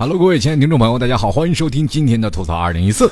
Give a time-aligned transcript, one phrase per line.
[0.00, 3.10] Hello，各位亲爱的听众朋友，大家好，欢迎收听今天的吐槽二零一四。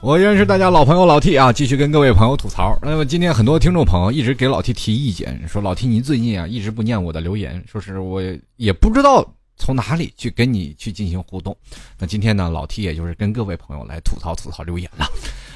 [0.00, 2.78] 我依然是大家老朋友老 T 啊，继续跟各位朋友吐槽。
[2.80, 8.22] 那么今天很多听众朋友一直给老 T 提意见，说老 T 您最近啊一直不念我的留言，说是我
[8.54, 11.56] 也不知道从哪里去跟你去进行互动。
[11.98, 15.04] 那今天呢，老 T 也就是跟各位朋友来吐槽吐槽留言了，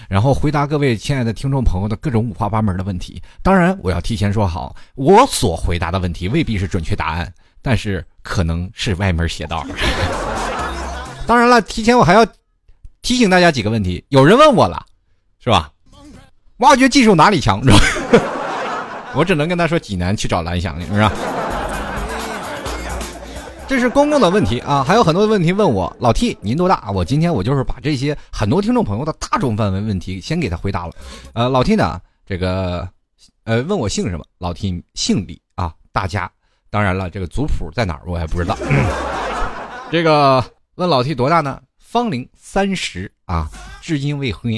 [0.09, 3.23] 然后回答各位亲爱的听众朋友的各种五花八门的问题。
[3.45, 7.33] 当然，我要提前说好，我所回答的问题未必是准确答案。
[7.67, 9.67] 但是可能是歪门邪道。
[11.27, 12.25] 当然了，提前我还要
[13.03, 14.05] 提醒大家几个问题。
[14.11, 14.87] 有人问我了，
[15.41, 15.69] 是吧？
[16.59, 17.61] 挖掘技术哪里强？
[17.65, 17.77] 是吧？
[19.17, 21.13] 我只能跟他说济南去找蓝翔去，是吧？
[23.67, 25.93] 这是公共的问题啊，还有很多的问题问我。
[25.99, 26.89] 老 T，您多大？
[26.93, 30.93] 我今天我就是把这些很多听众朋友的大众范围问题先给他回答了。
[31.33, 32.89] 呃，老 T 呢，这个
[33.43, 34.25] 呃问我姓什么？
[34.39, 36.31] 老 T 姓李啊，大家。
[36.71, 38.57] 当然了，这个族谱在哪儿我也不知道。
[39.91, 41.61] 这个问老 T 多大呢？
[41.79, 43.49] 芳龄三十啊，
[43.81, 44.53] 至今未婚。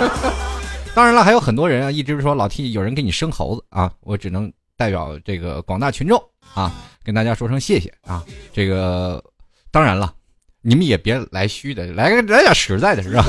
[0.94, 6.18] 当然了，还有很多人啊，一直说老 T 有人给你生猴子啊，我只能代表这个广大群众
[6.54, 6.72] 啊，
[7.04, 8.24] 跟大家说声谢谢啊。
[8.52, 9.22] 这个
[9.70, 10.12] 当然了，
[10.62, 13.24] 你们也别来虚的，来个来点实在的，是吧？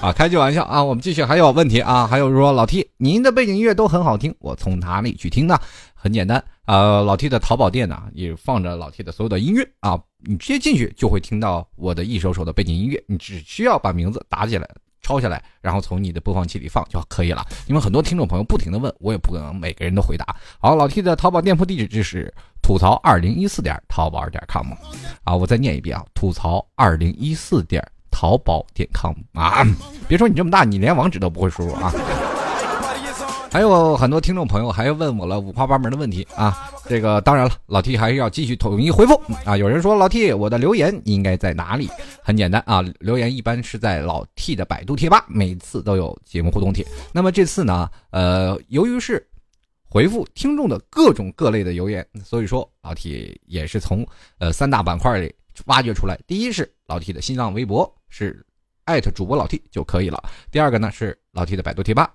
[0.00, 5.58] 啊，开句玩笑啊，我们继续还有问题啊，还有说老 T，您的背景音乐都很好听，我从哪里去听呢？
[5.92, 14.68] 很简单啊，老 T 的淘宝店呢也放着老 T 的所有的音乐啊，你直接进去就会听到我的一首首的背景音乐，你只需要把名字打起来、
[15.02, 17.44] 抄下来，然后从你的播放器里放就可以了。
[17.66, 20.24] 因为很多听众朋友不停的问，我也不可能每个人都回答。
[20.60, 24.70] 好，老 T 的淘宝店铺地址就是吐槽二零一四点淘宝点 com
[25.24, 27.84] 啊，我再念一遍啊，吐槽二零一四点。
[28.10, 29.66] 淘宝点 com 啊，
[30.06, 31.92] 别说你这么大，你连网址都不会输入啊！
[33.50, 39.56] 还有很多听众朋友还问我了五花八门的问题啊，这个当然了，老 T 还是要继续统一回复啊。
[39.56, 41.88] 有人说老 T，我的留言应该在哪里？
[42.22, 46.86] 很简单啊，留言一般是在老 T 的百度贴吧，每次都有节目互动帖。
[47.10, 49.26] 那么这次呢，呃，由于是
[49.88, 54.06] 回复听众的各种各类的留言，所以说老 T 也是从
[54.38, 55.34] 呃三大板块里
[55.64, 56.18] 挖掘出来。
[56.26, 57.90] 第一是老 T 的新浪微博。
[58.08, 58.44] 是
[58.84, 60.22] 艾特主播老 T 就可以了。
[60.50, 62.10] 第二个呢是老 T 的百度贴吧，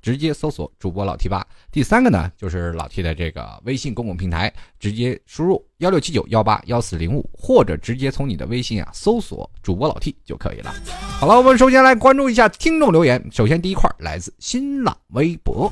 [0.00, 1.46] 直接搜索主播老 T 吧。
[1.70, 10.74] 第三个呢就是老 T 的这个微信公共平台，直接输入幺六七九幺八幺四零五，或者直接从你的微信啊搜索主播老 T 就可以了。
[11.20, 13.22] 好了，我们首先来关注一下听众留言。
[13.30, 15.70] 首先第一块来自新浪微博，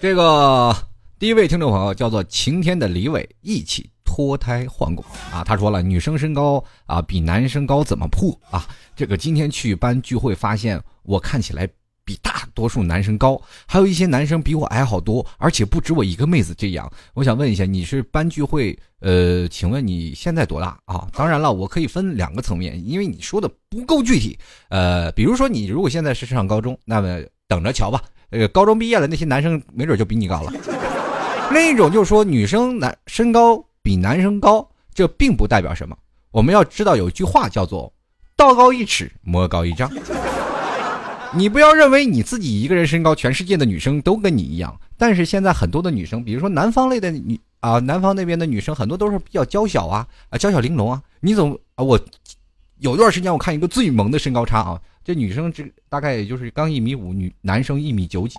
[0.00, 0.74] 这个
[1.18, 3.90] 第一位听众朋友叫做晴天的李伟，一起。
[4.14, 5.42] 脱胎换骨啊！
[5.42, 8.64] 他说了，女生身高啊比男生高怎么破啊？
[8.94, 11.68] 这个今天去班聚会发现，我看起来
[12.04, 16.88] 比大多数男生高，还有一些男生比我矮好多，而且不止我一个妹子这样。
[17.12, 18.78] 我想问一下，你是班聚会？
[19.00, 21.08] 呃，请问你现在多大啊？
[21.12, 24.38] 当然了，我可以分两个层面，因为你说的不够具体。
[24.68, 28.00] 呃，比如说你如果现在是上高中，那么等着瞧吧。
[28.30, 30.52] 呃高中毕业了，那些男生没准就比你高了。
[31.52, 33.64] 另一种就是说，女生男身高。
[33.84, 35.94] 比男生高，这并不代表什么。
[36.30, 37.92] 我们要知道有一句话叫做
[38.34, 39.92] “道高一尺，魔高一丈”。
[41.36, 44.74] 你不要认为你自己一个人身高，全世界的女生都跟你一样。
[44.96, 51.02] 但是现在很多的女生，比如说南方类的女啊，南方那边的女生很多都是比较娇小啊，啊娇小玲珑啊。
[51.20, 52.00] 你总啊，我
[52.78, 58.38] 有段时间我看一个最萌的身高差啊，这女生这大概也就是刚一米五，女男生一米九几。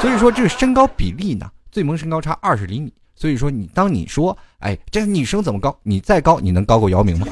[0.00, 2.90] 所以说这个身高比例呢，最萌身高差二十厘米。
[3.18, 5.76] 所以说，你当你说，哎，这个女生怎么高？
[5.82, 7.26] 你再高，你能高过姚明吗？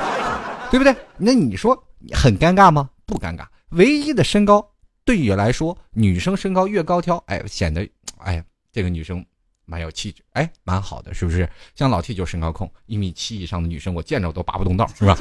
[0.72, 0.96] 对不对？
[1.18, 1.76] 那你说
[2.14, 2.88] 很尴尬吗？
[3.04, 3.44] 不尴尬。
[3.72, 4.66] 唯一的身高，
[5.04, 7.86] 对于来说，女生身高越高挑，哎，显得，
[8.20, 9.22] 哎，这个女生
[9.66, 11.46] 蛮有气质，哎，蛮好的，是不是？
[11.74, 15.14] 像老 T 就身高控，一米七以上的女生，我见着都拔不动道，是吧？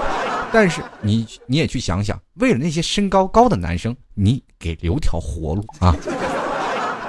[0.52, 5.96] 但是你你也去想想，为了那些身高高的男生，你给留条活路啊！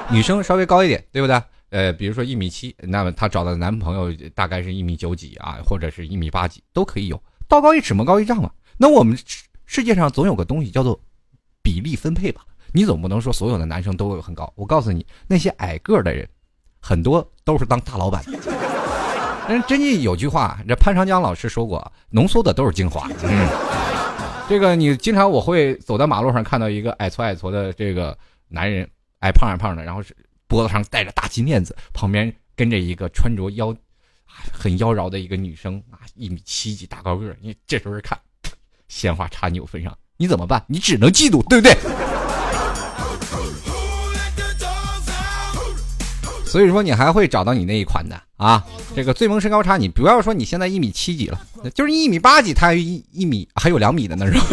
[0.10, 1.42] 女生稍微高一点，对不对？
[1.76, 8.50] 呃，比如说一米七，那么她找的男朋友大概是一米九几啊，或者是一米八几都可以有，道高一尺，魔高一丈嘛。
[8.78, 9.18] 那我们
[9.66, 10.98] 世界上总有个东西叫做
[11.62, 12.46] 比例分配吧？
[12.72, 14.50] 你总不能说所有的男生都很高。
[14.56, 16.26] 我告诉你，那些矮个的人，
[16.80, 18.24] 很多都是当大老板。
[19.50, 23.06] 人真的有句话，这潘长江老师说过，浓缩的都是精华。
[23.22, 23.50] 嗯，
[24.48, 28.18] 这个你经常我会走在马路上看到一个矮矬矮矬的这个
[28.48, 28.90] 男人，
[29.20, 30.16] 矮胖矮胖的，然后是。
[30.48, 33.76] 脖子上戴着大金链子，旁边跟着一个穿着妖，
[34.26, 38.18] 很妖娆的一个女生啊，一米七几大高个你这时候看，
[38.88, 40.64] 鲜花插你我身上，你怎么办？
[40.68, 41.76] 你只能嫉妒，对不对？
[46.46, 48.64] 所以说你还会找到你那一款的啊。
[48.96, 51.42] 这个最萌身高差，你不要说你现在一米七几了，
[51.74, 54.46] 就是一米八几，他一一米还有两米的那是吧？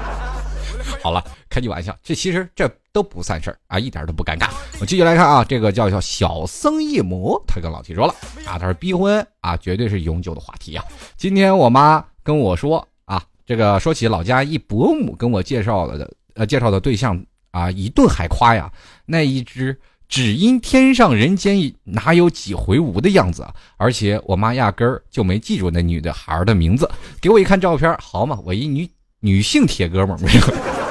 [1.00, 1.22] 好了，
[1.54, 4.50] 开句玩笑，这其实这都不算事儿啊，一点都不尴尬。
[4.80, 8.14] 我继续来看啊，这个叫叫小僧一魔，他跟老 T 说了
[8.44, 10.84] 啊，他说逼婚啊，绝对是永久的话题啊。
[11.16, 18.68] 今天我妈跟我说啊，这个说起老家一伯母跟我介绍了的呃介绍的对象啊，一顿海夸呀，
[19.06, 19.78] 那一只
[20.08, 26.90] 只因天上人间哪有几回无的样子啊，而且我妈压根儿就没记住那女的孩儿的名字，
[27.20, 28.90] 给我一看照片，好嘛，我一女
[29.20, 30.83] 女性铁哥们儿。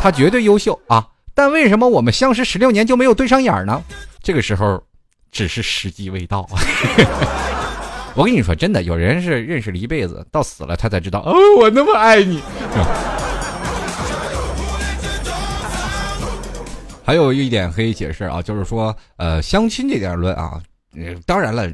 [0.00, 1.06] 他绝对优秀啊！
[1.34, 3.82] 但为什么我们相识十六年就没有对上眼呢？
[4.22, 4.82] 这个时候，
[5.30, 6.48] 只是时机未到。
[8.14, 12.40] 我跟你说，真的，有人是认识了一辈子，到死了他才知道，哦，我那么爱你。
[17.04, 20.60] 还有一点可以解释啊，就是说，呃，相亲这点论啊，
[21.26, 21.70] 当然了，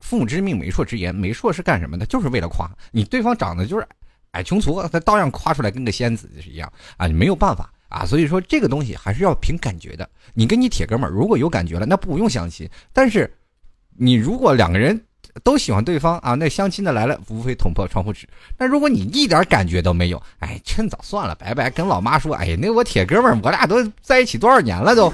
[0.00, 2.04] 父母之命，媒妁之言，媒妁是干什么的？
[2.06, 3.86] 就是为了夸你对方长得就是。
[4.32, 7.06] 哎穷矬，他照样夸出来跟个仙子是一样啊！
[7.06, 10.08] 你没有办法啊，所以说这个东西还是要凭感觉的。
[10.34, 12.68] 你跟你铁哥们儿如果有感觉了，那不用相亲。
[12.92, 13.32] 但是，
[13.96, 15.00] 你如果两个人
[15.42, 18.28] 都喜欢对方啊，那相亲的来了，无非捅破窗户纸。
[18.56, 21.68] 那如果你一点感觉都没有，哎，趁早算了，拜拜。
[21.68, 25.12] 跟老妈说，哎，那我铁哥们儿，我俩都在一起多少年了都。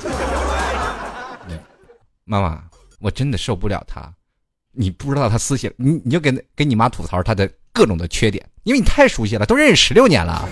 [2.24, 2.62] 妈妈，
[2.98, 4.12] 我真的受不了他，
[4.72, 8.43] 你不知道他私信，你你就跟跟你妈吐槽他的各种的缺点。
[8.62, 10.49] 因为你太熟悉了，都认识十六年了。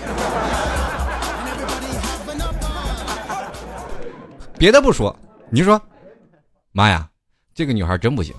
[4.57, 5.13] 别的不说，
[5.49, 5.81] 你就说，
[6.71, 7.09] 妈呀，
[7.53, 8.33] 这个女孩真不行。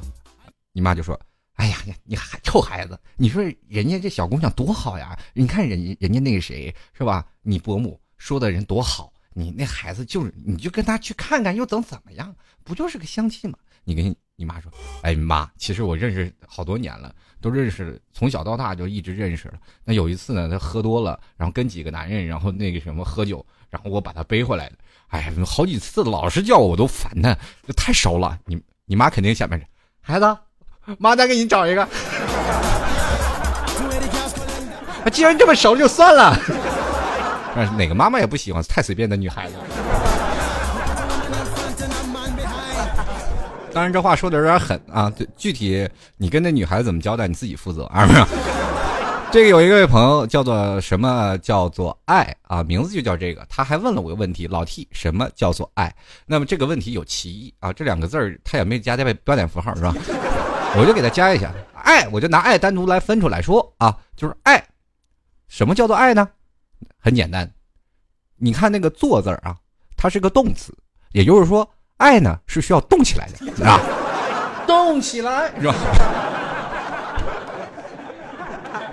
[0.72, 1.18] 你妈就说
[1.56, 5.18] ：“哎呀，你你还臭孩子，你说人家这小姑娘多好呀！
[5.34, 7.26] 你看人家人家那个谁是吧？
[7.42, 12.34] 你伯母说的人多好，你那孩子就是，你就跟他去看看，又怎怎么样？
[12.64, 13.58] 不就是个相亲吗？
[13.84, 14.72] 你跟你妈说，
[15.02, 17.14] 哎妈，其实我认识好多年了。”
[17.46, 19.54] 都认识，从小到大就一直认识了。
[19.84, 24.74] 那有一次呢，他喝多了，然后跟几个男人，然后那个什么喝酒，然后我把他背回来的。
[25.06, 27.32] 哎呀，好几次老是叫我，我都烦他，
[27.64, 28.36] 这太熟了。
[28.46, 29.64] 你你妈肯定下面是
[30.00, 30.36] 孩子，
[30.98, 31.86] 妈再给你找一个。
[35.12, 36.36] 既然这么熟，就算了。
[37.54, 39.54] 但是哪个妈妈也不喜欢太随便的女孩子。
[43.76, 45.10] 当然，这话说的有点狠啊！
[45.10, 45.86] 对具体
[46.16, 48.08] 你跟那女孩子怎么交代，你自己负责啊！
[49.30, 53.44] 这个有一位朋友叫做什么叫做爱啊，名字就叫这个。
[53.50, 55.94] 他还问了我个问题：老 T，什么叫做爱？
[56.24, 59.92] 那么这个问题有歧义啊，这两个字儿他也没加在标点符号是吧？
[60.78, 64.66] 我就给他加一下，爱，我就拿爱单独来分出来说啊，就是爱。
[65.48, 66.26] 什么叫做爱呢？
[66.98, 67.46] 很简单，
[68.38, 69.54] 你看那个做字儿啊，
[69.98, 70.74] 它是个动词，
[71.12, 71.70] 也就是说。
[71.98, 73.80] 爱呢是需要动起来的啊，
[74.66, 75.74] 动起来是吧？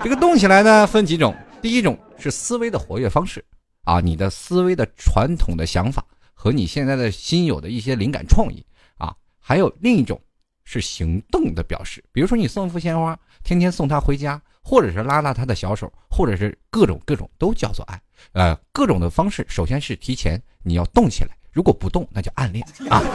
[0.02, 3.44] 这个动起来呢分几种，第一种是思维的活跃方式
[3.84, 8.66] 啊，你的思维的传统的想法和你现在的新有的一些灵感创意
[8.98, 10.20] 啊，还有另一种
[10.64, 21.36] 是行动的表示，比如说你送一幅鲜花，天天送他回家，或者是拉拉他的小手，或者是各种各种都叫做爱，呃，各种的方式，首先是提前你要动起来。
[21.54, 23.02] 如果不动，那就暗恋啊。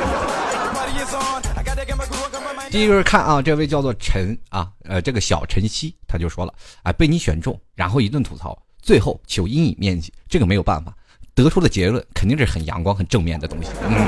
[2.71, 6.53] 第一个是看啊，这位叫做陈啊，呃，这个小晨曦，他就说了，
[6.83, 10.93] 啊，被你选中，然后一顿吐槽，最后求阴影面积，这个没有办法，
[11.35, 13.71] 得出的结论肯定是很阳光、很正面的东西。
[13.83, 14.07] 嗯，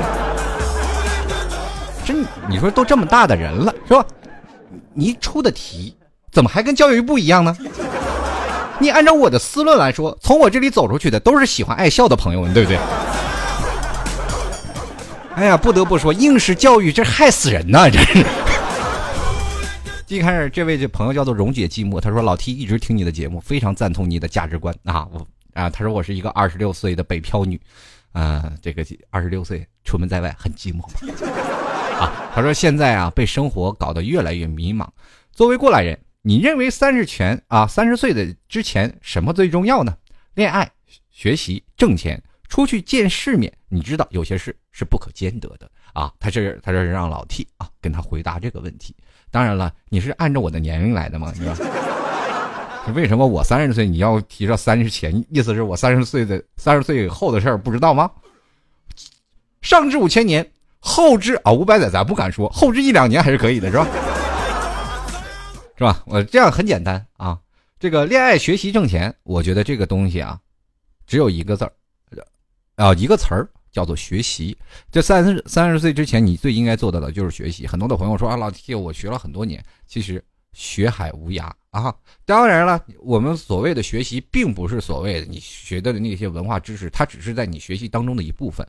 [2.05, 4.05] 真，你说都这么大的人了，是吧？
[4.93, 5.97] 你出的题
[6.31, 7.57] 怎么还跟教育部一样呢？
[8.77, 12.77] 你按照我的思论来说，从我这里走出去的都是喜欢爱笑的朋友们，对不对？
[15.35, 17.89] 哎呀，不得不说，应试教育这害死人呐！
[17.89, 18.25] 这是。
[20.07, 25.07] 一开始，这位这朋友叫做溶解寂寞，他说：“老 T 一直听你的节目，非常赞同你的价值观啊！
[25.09, 27.59] 我啊，他说我是一个二十六岁的北漂女，
[28.11, 30.83] 啊，这个二十六岁出门在外很寂寞
[31.97, 32.29] 啊。
[32.35, 34.85] 他说现在啊，被生活搞得越来越迷茫。
[35.31, 39.95] 作为过来人，你认为三十前啊，三十岁的之前什么最重要呢？
[40.33, 40.69] 恋爱、
[41.09, 42.21] 学习、挣钱。”
[42.51, 46.11] 出去见世面，你知道有些事是不可兼得的啊！
[46.19, 48.93] 他这他这是让老 T 啊跟他回答这个问题。
[49.31, 51.33] 当然了，你是按照我的年龄来的吗？
[51.33, 51.55] 是吧？
[52.93, 55.25] 为什么我三十岁你要提到三十前？
[55.29, 58.11] 意思是我三十岁的三十岁以后的事儿不知道吗？
[59.61, 60.45] 上至五千年，
[60.79, 63.87] 后至啊五百载，咱不敢说，后至一两年还是可以的，是吧？
[65.77, 66.03] 是吧？
[66.05, 67.39] 我这样很简单啊。
[67.79, 70.37] 这个恋爱、学习、挣钱，我觉得这个东西啊，
[71.07, 71.71] 只有一个字儿。
[72.75, 74.57] 啊，一个词儿叫做学习。
[74.91, 77.67] 这三十三十岁之前，你最应该做到的就是学习。
[77.67, 80.23] 很多的朋友说啊，老 T，我学了很多年，其实
[80.53, 81.95] 学海无涯啊。
[82.25, 88.67] 当然了，我们所谓的学习，并不是所谓的你学的那些文化知识，它只是在你学习当中的一部分。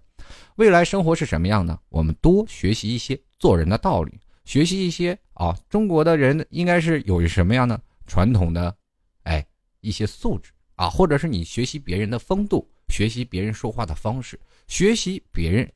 [0.56, 1.78] 未来生活是什么样呢？
[1.88, 8.74] 我们多学习一些做人的道理，学习一些啊，中国的人应该是有什么样的传统的，
[9.24, 9.44] 哎，
[9.80, 15.66] 一些素质啊，或者是你学习别人的风度，学习别人说话的方式，学习别人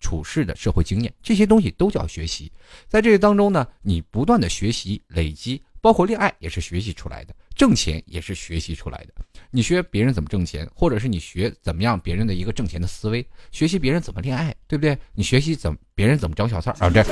[0.00, 2.50] 处事的社会经验，这些东西都叫学习。
[2.88, 9.14] 在这个当中呢，你不断的学习累积，包括恋爱也是学习出来的，挣钱也是学习出来的。
[9.52, 14.98] 你学别人怎么挣钱，或者是你学怎么样别人的一个挣钱的思维，学习别人怎么恋爱，对不对？
[15.14, 16.90] 你学习怎么别人怎么找小三儿啊？
[16.90, 17.04] 这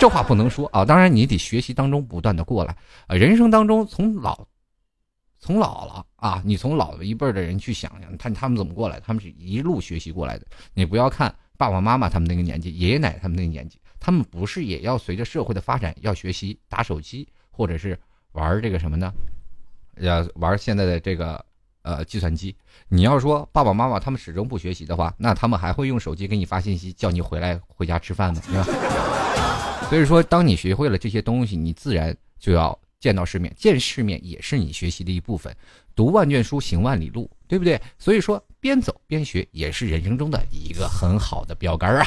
[0.00, 0.86] 这话不能说啊。
[0.86, 2.74] 当然你得学习当中不断的过来
[3.06, 3.14] 啊。
[3.14, 4.46] 人生当中从老
[5.44, 10.46] 从老了啊，你从老了一辈的人去想想，看他们怎么过来，他们是一路学习过来的。
[10.72, 17.98] 你不要看爸爸妈妈他们那个年纪，爷爷奶奶他们那个年纪，他们不是也要随着社会的发展要学习打手机，或者是
[18.32, 19.12] 玩这个什么呢？
[19.98, 21.44] 要玩现在的这个
[21.82, 22.56] 呃计算机，
[22.88, 28.40] 你要说爸爸妈妈他们始终不学习的话，那他们还会用手机给你发信息叫你回来回家吃饭吗？
[29.90, 35.54] 所以说，当你学会了这些东西，你自然就要见到世面，见世面也是你学习的一部分。
[35.94, 37.78] 读万卷书，行万里路，对不对？
[37.98, 42.06] 所以说，边走边学也是人生中的一个很好的标杆啊。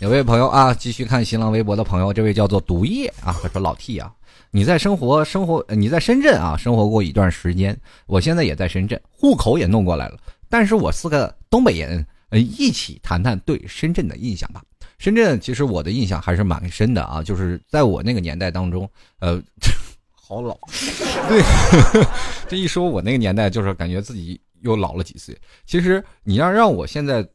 [0.00, 4.10] 有位朋友啊，继续看新浪微博的朋友，这位叫做毒液啊，他说老 T 啊。
[4.50, 10.18] 你在生活生活，你在深圳啊生活过一段时间，我现在也在深圳，户口也弄过来了。
[10.48, 14.62] 但是我是个东北人，呃，一起谈谈对深圳的印象吧。
[15.02, 19.42] 深圳其实我的印象还是蛮深的啊，就是在我那个年代当中，呃，
[20.14, 20.56] 好老，
[21.28, 21.42] 对，
[22.46, 25.36] 这一说我那个年代，就是感觉自己又老了几岁。
[25.66, 27.28] 其实你要让我现在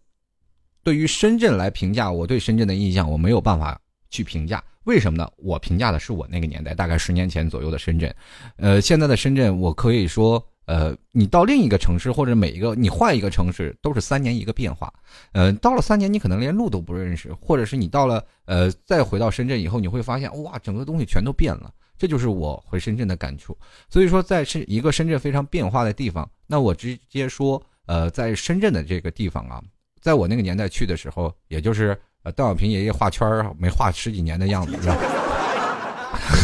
[0.81, 3.77] 对于深圳来评价我对深圳的印象，我没有办法
[4.09, 4.63] 去评价。
[4.85, 5.29] 为什么呢？
[5.35, 8.15] 我评价的是我那个年代，大概十年前左右的深圳。
[8.55, 14.93] 呃，现在的深圳，我可以说，呃，你到另一个城市或者每一个你换一个城市，都是三年一个变化。
[15.31, 21.73] 呃，到了三年，你可能连路都不认识，或者是你到了呃再回到深圳以后，你会发现哇，整个东西全都变了。
[21.97, 23.57] 这就是我回深圳的感触。
[23.89, 29.63] 所以说，在深一个深圳非常变化的地方，那我直接说，呃，在深圳的这个地方啊，
[30.01, 32.31] 在我那个年代去的时候，也就是呃。
[32.33, 33.25] 邓小平爷爷画圈
[33.57, 35.16] 没画十几年的样子，是吧？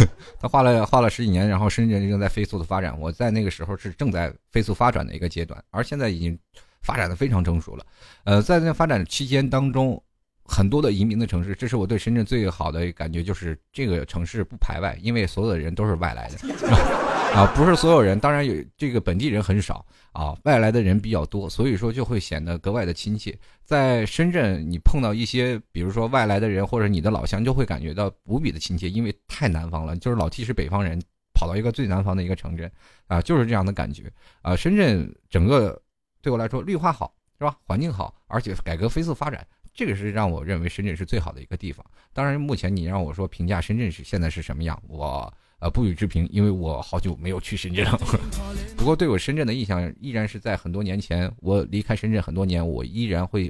[0.40, 2.98] 他画了画了十几年，然后深圳正在飞速的发展。
[3.00, 6.38] 我在那个时候是正在飞速发展的一个阶段，而现在已经
[6.82, 7.86] 发展的非常成熟了。
[8.24, 10.02] 呃，在那发展期间当中，
[10.46, 16.38] 很多的移民的城市，这是我对深圳最好的感觉，就是这个城市不排外，因为所有的人都是外来的。
[17.34, 23.36] 啊，不是所有人，当然有这个本地人很少啊，外来的人比较多，所以说就会显得格外的亲切。
[23.63, 29.96] 在深圳，你碰到一些，比如说外来的人或者你的老乡，就会感觉到无比的亲切，因为太南方了。
[29.98, 31.02] 就是老 T 是北方人，
[31.34, 32.72] 跑到一个最南方的一个城镇，
[33.08, 34.04] 啊，就是这样的感觉
[34.44, 34.56] 啊。
[34.56, 35.82] 深圳整个
[36.22, 37.58] 对我来说，绿化好是吧？
[37.66, 41.84] 环境好，而且改革飞速发展，这个是让我认为深圳是最好的一个地方。
[42.13, 45.34] 当然，目前你让我说评价深圳是现在是什么样，我。
[45.63, 47.98] 呃，不予置评，因为我好久没有去深圳了。
[48.75, 53.50] 不过对我深圳的印象依然是在很多年前，我离开深圳很多年，我依然会，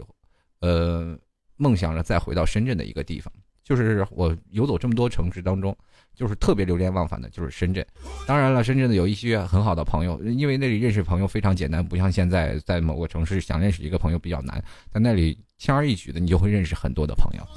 [0.60, 1.18] 呃，
[1.58, 3.34] 梦想着再回到深圳的一个地方。
[3.64, 5.76] 就是我游走这么多城市当中，
[6.14, 7.84] 就是特别流连忘返的，就是深圳。
[8.28, 17.48] 当然了，深圳的有一些很好的朋友，因为那里认识朋友非常简单，不像现在在某个城市想认识一个朋友比较难，在那里轻而易举的你就会认识很多的朋友。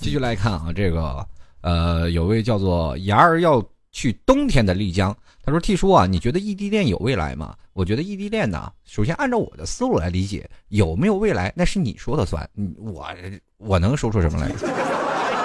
[0.00, 1.24] 继续来看啊，这个。
[1.60, 3.62] 呃，有位叫做“牙儿要
[3.92, 13.08] 去冬天的丽江”，他说：“T 叔啊，你觉得异地恋有未来吗？”我觉得异地恋呢，首先按照我的思路来理解，有没有未来那是你说的算，我
[13.56, 14.48] 我能说出什么来？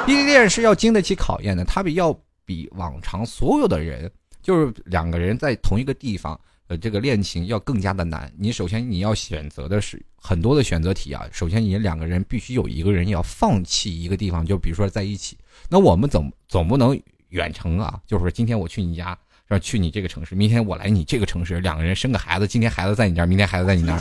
[0.07, 6.39] 异地恋是要经得起考验的，它比要比往常所有的人，就是两个人在同一个地方。
[6.67, 8.31] 呃，这个恋情要更加的难。
[8.39, 11.23] 你首先你要选择的是很多的选择题啊。
[11.31, 15.37] 首先，你两个人必须有一个人要放弃一个地方，就比如说在一起。
[15.69, 19.17] 那我们总总不能远程啊，就是说今天我去你家，
[19.49, 19.59] 是？
[19.59, 23.99] 去你这个城市，明天我来你这个城市，两个人生个孩子，今天孩子在你这儿，明天孩子在你那。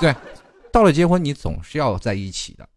[0.00, 0.14] 对，
[0.72, 2.68] 到了结婚，你总是要在一起的，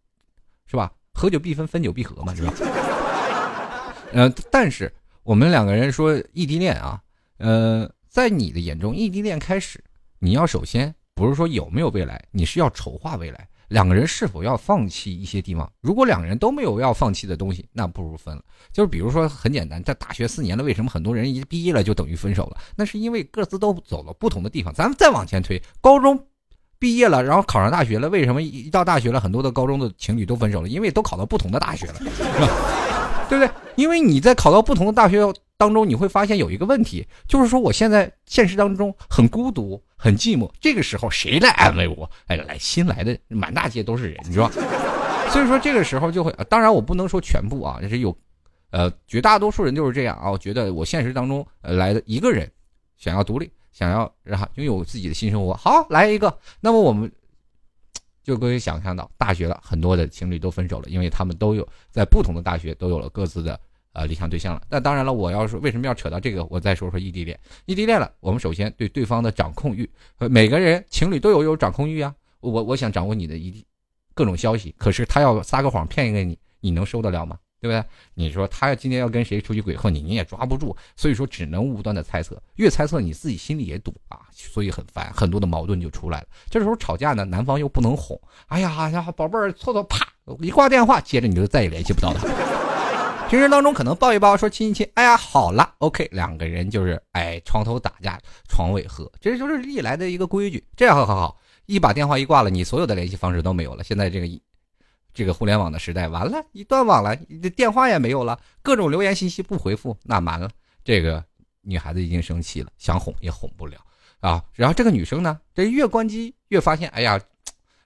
[0.68, 0.92] 是吧？
[1.14, 2.54] 合久必分，分久必合嘛，是吧？
[4.14, 4.94] 呃，但是
[5.24, 7.02] 我们两个人说异地恋啊，
[7.38, 7.90] 呃。
[8.08, 9.84] 在你的眼中，异地恋开始，
[10.20, 13.46] 你要首先不是说有没有未来，你是要筹划未来。
[13.68, 15.72] 两个人是否要放弃一些地方？
[15.82, 18.44] 如果两个人都没有要放弃的东西，那不如分了。
[18.72, 22.58] 就是比如说很简单，在大学四年了，为什么很多人一毕业了就等于分手了？
[22.76, 24.74] 那是因为各自都走了不同的地方。
[24.74, 26.20] 咱们再往前推，高中
[26.78, 30.68] 毕业了，然后考上大学了，为什么一到大学了，很多的高中的情侣都分手了？
[30.68, 32.50] 因为都考到不同的大学了，是吧？
[33.30, 33.50] 对不对？
[33.76, 35.20] 因为你在考到不同的大学
[35.58, 40.52] 当中，你会发现有一个问题，就是说我现在现实当中很孤独、很寂寞。
[40.60, 42.10] 这个时候谁来安慰我？
[42.28, 44.52] 哎，来新来的满大街都是人，你知道？
[45.32, 48.16] 所以说这个时候就会，当然我不能说全部啊，就是有，
[48.72, 50.30] 呃，绝大多数人就是这样啊。
[50.30, 52.50] 我觉得我现实当中来的一个人，
[52.98, 56.38] 想要独立，想要然后拥有自己的新生活，好来一个。
[56.60, 57.12] 那么我们
[58.24, 63.60] 就可以想象到，大学了很多的情侣都分手了，因为他们都有在不同的大学都有了各自的
[63.96, 64.62] 呃理想对象了。
[64.70, 67.40] 那当然了，我要说为什么要扯到这个，我再说说异地恋。
[67.66, 69.90] 异地恋了，我们首先对对方的掌控欲，
[70.30, 72.14] 每个人情侣都有有掌控欲啊。
[72.42, 73.66] 我我想掌握你的一。
[74.18, 77.38] 各种消息，可是他要撒个谎骗一个你，你能受得了吗？
[77.60, 77.84] 对不对？
[78.14, 86.28] 你说他今天要跟谁出去鬼混你，你也抓不住，所以说只能无端的猜测，越猜测你自己心里也堵啊，所以很烦，很多的矛盾就出来了。
[86.50, 90.08] 这时候吵架呢，男方又不能哄，哎呀呀，宝贝儿，错错，啪，
[90.40, 92.26] 一挂电话，接着你就再也联系不到他。
[93.28, 100.64] 平时当中可能抱一抱，说亲一亲，哎呀，好了，OK，两个人就是哎，床头打架床尾和，这就是历来的一个规矩。
[100.76, 101.38] 这样好好好。
[101.66, 103.84] 一把电话一挂了，你所有的联系方式都没有了。
[103.84, 104.28] 现在这个
[105.12, 110.48] 这个互联网的时代，完了，一断网了，你的电话也没有了，各种留言信息不回复，那完了。
[110.84, 111.24] 这个
[111.62, 113.80] 女孩子已经生气了，想哄也哄不了
[114.20, 114.42] 啊。
[114.54, 117.20] 然后这个女生呢，这越关机越发现，哎呀，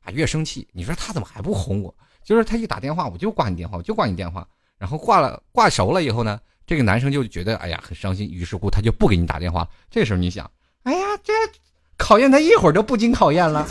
[0.01, 0.67] 啊越生气。
[0.74, 1.96] 你说她怎么还不哄我？
[2.25, 4.46] 就是她一打电话，我就挂你电话，我就挂你电话。
[4.79, 9.67] 然后挂了挂熟了以后呢，这个男生就觉得哎呀很伤心，于是乎他就不给你打电话。
[9.91, 10.50] 这时候你想，
[10.83, 11.33] 哎呀这。
[12.01, 13.67] 考验他一会儿就不经考验了。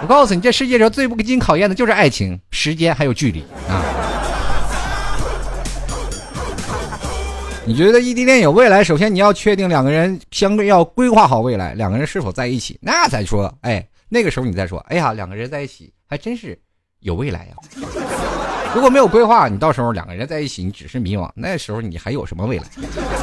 [0.00, 3.82] 我告诉你，这世界上最不经考验的就是爱情、时间还有距离啊！
[7.66, 8.84] 你觉得异地恋有未来？
[8.84, 13.52] 首先你要确定两个人相对要规划好未来，两个人是否在一起，那再说。
[13.62, 16.56] 哎，那个时候你再说，哎呀，两个人在一起还真是
[17.00, 17.56] 有未来呀。
[18.76, 22.64] 如果没有规划，你到时候两个人在一起，你只是迷茫，那时候你还有什么未来？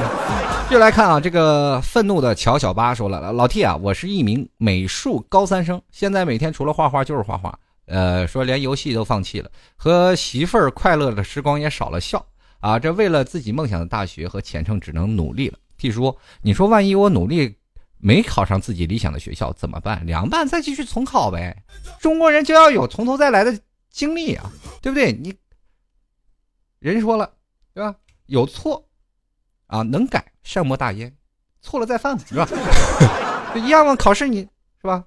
[0.67, 12.25] 就来看啊，这个愤怒的乔小八说了：“老 T 啊，我是一名美术高三生，现在每天除了画画就是画画，呃，说连游戏都放弃了，和媳妇儿快乐的时光也少了笑
[12.59, 12.79] 啊。
[12.79, 15.59] 这为了自己梦想的大学和前程，只能努力了。
[15.77, 17.55] T 叔，你说万一我努力
[17.99, 20.03] 没考上自己理想的学校怎么办？
[20.07, 21.55] 凉拌再继续重考呗。
[21.99, 23.55] 中国人就要有从头再来的
[23.91, 24.49] 经历啊，
[24.81, 25.11] 对不对？
[25.11, 25.31] 你。”
[26.91, 27.29] 人说了，
[27.73, 27.95] 对吧？
[28.25, 28.83] 有错，
[29.67, 31.13] 啊，能改，善莫大焉。
[31.61, 32.47] 错了再犯，是吧？
[33.55, 33.95] 一样嘛。
[33.95, 34.41] 考试你
[34.81, 35.03] 是吧？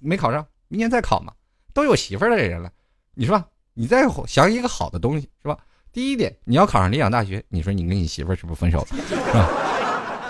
[0.00, 1.32] 没考上，明年再考嘛。
[1.74, 2.70] 都有媳妇儿的人了，
[3.14, 5.58] 你说你再想一个好的东西，是吧？
[5.92, 9.48] 第一点，你要考上理想大学，你说你跟你媳妇儿是不是分手了，是吧？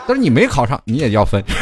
[0.06, 1.42] 但是你没考上，你也要分。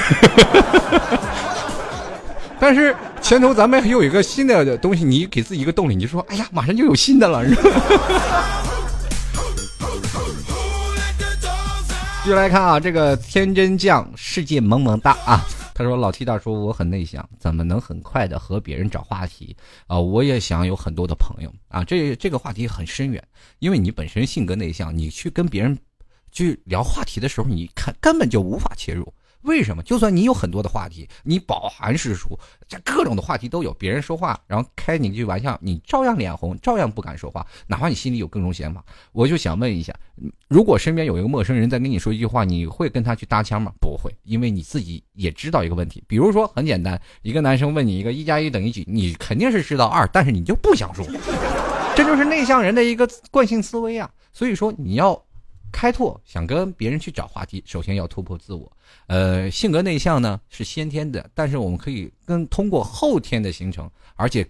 [2.59, 7.45] 但是前头咱们还有一个新的东西，你给自己一个动力，你就说，哎呀，马上就有新的了，
[12.27, 15.47] 继续来看啊，这个天真酱世界萌萌哒啊！
[15.73, 19.97] 他说：“老 T 大叔，我很内向，怎么能很快的和别人找话题啊？
[19.97, 21.85] 我也想有很多的朋友啊！
[21.85, 23.23] 这这个话题很深远，
[23.61, 25.79] 因为你本身性格内向，你去跟别人
[26.33, 29.07] 去聊话题的时候，你看根本就无法切入。”
[29.47, 29.83] 为什么？
[29.85, 33.37] 就算你有很多的话题，你饱含诗书，这各种的话。
[33.37, 33.71] 题都有。
[33.75, 37.47] 别人说话，然后开你一句玩笑，你照样脸红，照样不敢说话。
[37.67, 38.83] 哪怕你心里有各种想法，
[39.13, 39.95] 我就想问一下：
[40.49, 43.71] 如果身边有一个陌生人在跟你说一句话，你会跟他去搭腔吗？
[43.79, 46.03] 不会，因为你自己也知道一个问题。
[46.07, 51.07] 比如说，很简单，一个男生问你一个一加一等于几，你肯定是知道二，但是你就不想说。
[51.95, 54.11] 这就是内向人的一个惯性思维啊。
[54.33, 55.26] 所以说，你要。
[55.73, 58.71] 开拓想跟别人去找话题，首先要突破自我。
[59.09, 64.47] 呃，性格内向呢是先天的，但是我们可以跟通过后天的形成，而且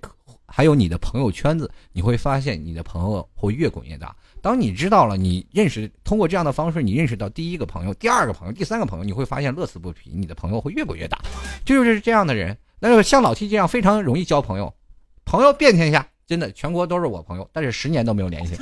[0.47, 4.15] 还有你的朋友圈子，你会发现你的朋友会越滚越大。
[4.41, 11.19] 当你知道了，你认识通过这样的方式，你认识到第一个朋友、第二个朋友、第三个朋友，你会发现乐此不疲，你的朋友会越滚越大。
[11.65, 12.57] 这就是这样的人。
[12.79, 14.73] 那像老 T 这样非常容易交朋友，
[15.25, 18.55] 朋友遍天下，真的全国都是我朋友，但是十年都没有联系。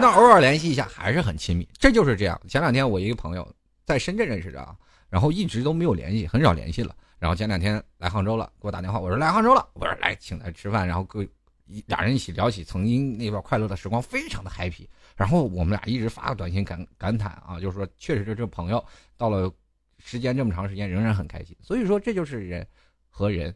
[0.00, 2.40] 那偶尔联系一下还是很亲密，这就是这样。
[2.48, 3.46] 前两天我一个朋友
[3.84, 4.76] 在深圳认识的啊，
[5.08, 6.94] 然后一直都没有联系，很少联系了。
[7.18, 11.24] 然后前两天来杭州了，给我打电话，我说来杭州了，我说来请他吃饭，然后各
[11.66, 14.86] 一俩人一起聊起曾经那段快乐的时光，非常的 happy。
[15.16, 18.84] 然后我们俩一直发个短信感感叹啊，就是说确实是这朋友
[19.16, 19.52] 到了
[19.98, 21.56] 时间这么长时间仍然很开心。
[21.60, 22.64] 所以说这就是人
[23.10, 23.52] 和人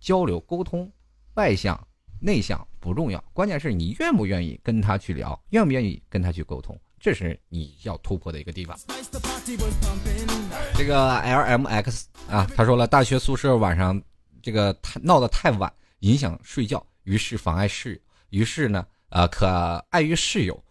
[0.00, 0.90] 交流沟通，
[1.34, 1.78] 外向。
[2.24, 8.74] 内向不重要，关键是你愿不愿意跟他去聊，愿不愿意跟他去沟通，这是你要突破的一个地方。
[10.74, 14.00] 这个 L M X 啊，他说了，大学宿舍晚上
[14.42, 18.00] 这个太闹得太晚，影响睡觉，于是妨碍室友。
[18.30, 19.46] 于是呢，呃，可
[19.90, 20.64] 碍于室友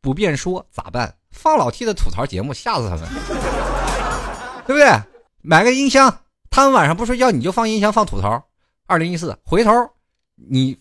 [0.00, 1.14] 不便说，咋办？
[1.30, 3.08] 放老 T 的吐槽节目，吓死他们，
[4.66, 4.86] 对不对？
[5.42, 8.44] 买个音箱，他们晚上不睡觉，你就放音箱放吐槽。
[8.86, 9.70] 二零一四，回头
[10.34, 10.78] 你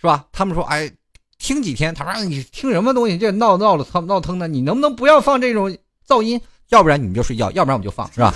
[0.00, 0.24] 是吧？
[0.32, 0.90] 他们说，哎，
[1.38, 1.92] 听几天？
[1.92, 3.18] 他说你听什么东西？
[3.18, 5.76] 这闹闹了，闹闹腾的，你能不能不要放这种
[6.08, 6.40] 噪音？
[6.70, 8.32] 要不然你们就睡觉，要不然我们就放，是吧？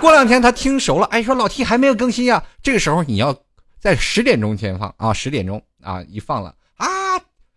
[0.00, 2.42] 过两天他听熟了，哎，说老 T 还没有更新呀。
[2.62, 3.34] 这个时候你要
[3.78, 6.88] 在十点钟前放啊，十点钟啊，一放了啊，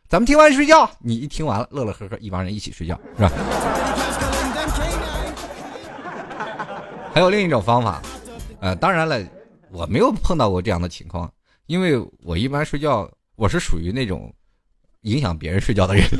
[0.07, 0.89] 咱们听完睡觉。
[0.99, 3.31] 你一听完了，乐乐呵呵，一帮人一起睡觉，是吧？
[7.13, 8.01] 还有另一种方法，
[8.59, 9.19] 呃，当然了，
[9.71, 11.31] 我没有碰到过这样的情况，
[11.67, 14.33] 因为我一般睡觉，我是属于那种
[15.01, 16.05] 影响别人睡觉的人。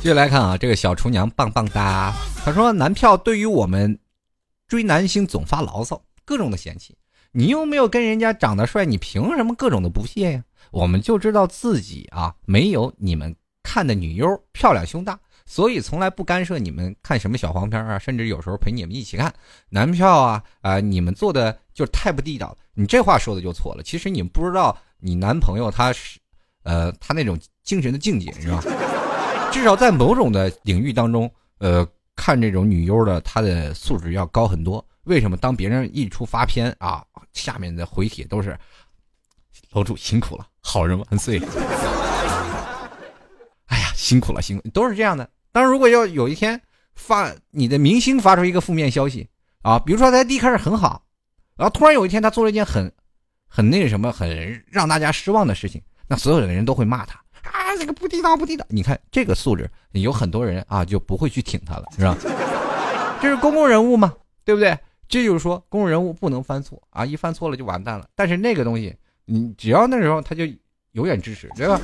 [0.00, 3.98] 继续来看啊，这个小厨娘棒棒哒，她说男票对于我们
[4.66, 6.96] 追男星总发牢骚，各种的嫌弃，
[7.32, 10.42] 你又没有跟人家长得帅，你凭什么各种的不屑呀？
[10.70, 15.20] 我们就知道自己啊没有你们看的女优漂亮胸大，
[15.54, 19.32] 所以从来不干涉你们看什么小黄片啊，甚至有时候陪你们一起看
[19.68, 22.56] 男票啊啊，你们做的就太不地道了。
[22.74, 26.18] 你这话说的就错了，其实你们不知道你男朋友他是，
[26.64, 28.60] 呃，他那种精神的境界是吧？
[29.52, 31.86] 至少在某种的领域当中，呃，
[32.16, 34.84] 看这种女优的，她的素质要高很多。
[35.04, 35.36] 为什么？
[35.36, 38.58] 当别人一出发片啊，下面的回帖都是
[39.70, 41.38] 楼主辛苦了，好人万岁。
[43.66, 45.30] 哎呀，辛苦了，辛苦，都是这样的。
[45.54, 46.60] 当然，如果要有一天
[46.96, 49.28] 发你的明星发出一个负面消息
[49.62, 51.04] 啊，比如说他一开始很好，
[51.56, 52.92] 然后突然有一天他做了一件很
[53.46, 57.14] 很那什么、很让大家失望的事情，那所有的人都会骂他。
[57.44, 58.66] 啊，这个不地道，不地道！
[58.68, 62.16] 你看这个素质，有很多人啊就不会去挺他了，是吧？
[63.22, 64.12] 这是公共人物嘛，
[64.44, 64.76] 对不对？
[65.08, 68.08] 这就是说，公共人物不能犯错啊，一犯错了就完蛋了。
[68.16, 68.92] 但是那个东西，
[69.24, 70.44] 你只要那时候他就
[70.92, 71.80] 永远支持，对吧？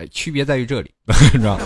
[0.00, 0.90] 哎，区别在于这里，
[1.30, 1.60] 知道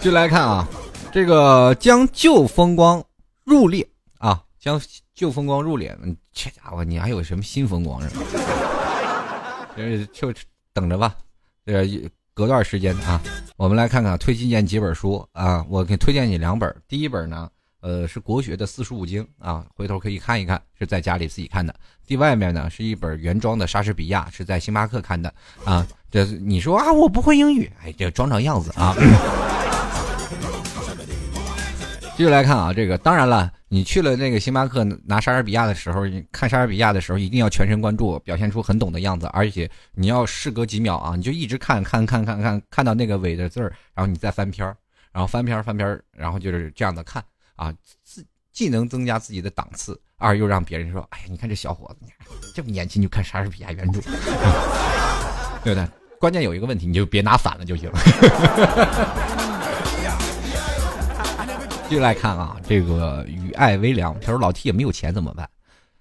[0.00, 0.68] 就来看啊，
[1.12, 3.04] 这个将旧风光
[3.44, 3.84] 入列
[4.18, 4.80] 啊，将。
[5.14, 5.96] 旧风光入列，
[6.32, 9.68] 这家伙你还有什么新风光是吧？
[9.78, 10.40] 就就
[10.72, 11.14] 等着吧，
[11.66, 11.84] 呃，
[12.34, 13.22] 隔段时间啊，
[13.56, 16.74] 我们来看看推荐几本书啊，我给推荐你两本。
[16.88, 17.48] 第一本呢，
[17.84, 21.74] 呃，是国学的四书五经啊，回头可以看一看，是在家里自己看的。
[22.06, 25.30] 第外面呢是一本原装的莎士比亚，是在星巴克看的
[25.66, 25.86] 啊。
[26.10, 28.96] 这你说啊，我不会英语，哎，这装装样子啊。
[32.16, 44.74] 继续来看啊，这个当然了，你去了那个星巴克拿莎士比亚的时候，看莎士比亚的时候，一定要全神贯注，表现出很懂的样子，而且你要事隔几秒啊，你就一直看看看看看，看到那个尾的字儿，然后你再翻篇儿，
[45.12, 47.22] 然后翻篇翻篇，然后就是这样的看
[47.56, 52.06] 啊，自既能增加自己的档次，二又让别人说，哎呀，你看这小伙子，
[52.54, 54.00] 这么年轻就看莎士比亚原著，
[55.62, 55.88] 对 不对？
[56.20, 57.90] 关键有一个问题，你就别拿反了就行。
[61.86, 65.48] 继续来看啊，这个与爱微凉，他说老 T 也没有钱怎么办？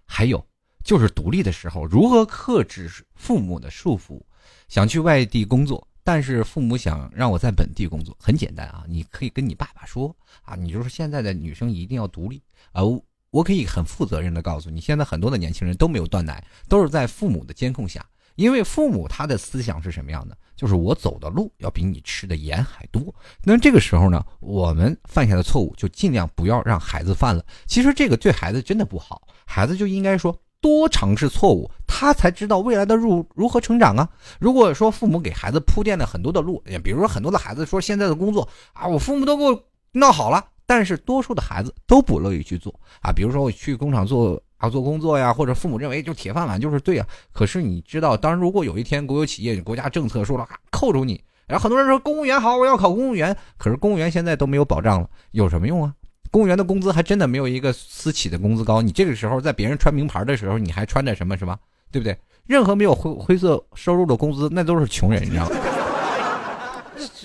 [0.06, 0.44] 还有
[0.84, 4.22] 就是独立的时候如何克制父母的束缚？
[4.70, 12.82] 想去外地工作，但是父母想让我在本地工作，很简单啊，你可以跟你爸爸说啊，你就是现在的女生一定要独立啊，
[13.30, 18.06] 我可以很负责任的告诉你，现在很多的年轻人都没有断奶，都是在父母的监控下。
[18.36, 20.36] 因为父母他的思想是什么样的？
[20.56, 23.14] 就是我走的路要比你吃的盐还多。
[23.44, 27.46] 那这个时候呢，我们犯下的错误就尽量不要让孩子犯了。
[27.68, 34.10] 其实这个对孩子真的不好，孩子就应该说多尝试错误，他才知道未来的路如何成长啊。
[34.40, 43.12] 如果说父母给孩子铺垫了很多的路，比如说很多的孩子说现在的工作啊，我父母都给我闹好了，但是多数的孩子都不乐意去做啊。
[43.12, 44.42] 比如说我去工厂做。
[44.58, 47.06] 啊做工作呀，或者父母认为就铁饭碗就是对啊。
[47.34, 53.36] 可是你知道，当然如果有一天国有企业、国家政策说了啊扣住你，然后很多人说公务员好，我要考公务员。
[53.58, 55.94] 可是公务员现在都没有保障了，有什么用啊？
[56.34, 58.82] 公务员的工资还真的没有一个私企的工资高。
[58.82, 61.56] 你这个时候在别人穿名牌的时候，你还穿着什么什么，
[61.92, 62.18] 对不对？
[62.48, 65.56] 任何没有灰灰色收入的工资，那都是穷人，你知道吗？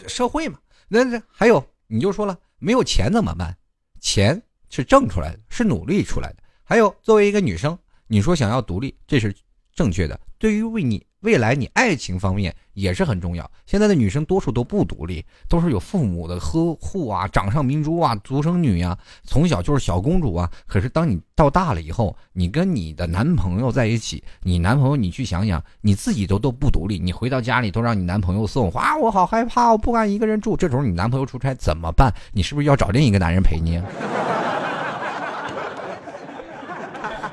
[0.06, 3.56] 社会嘛，那那还有你就说了，没有钱怎么办？
[3.98, 6.36] 钱是挣出来的，是努力出来的。
[6.62, 9.34] 还有，作为一个女生，你说想要独立，这是
[9.74, 10.20] 正确的。
[10.36, 13.50] 对于为你未来你爱情方面也是很重要。
[13.66, 20.48] 现在的女生多数都不独立，都是有父母的呵护啊，掌上明珠啊，独生女啊，从小就是小公主啊。
[20.66, 30.56] 可是当你到大了以后，你跟你的男朋友在一起，你男朋友你去想想，你自己都都不独立，你回到家里都让你男朋友送，哇，我好害怕，我不敢一个人住。
[30.56, 32.14] 这时候你男朋友出差怎么办？
[32.32, 33.82] 你是不是要找另一个男人陪你？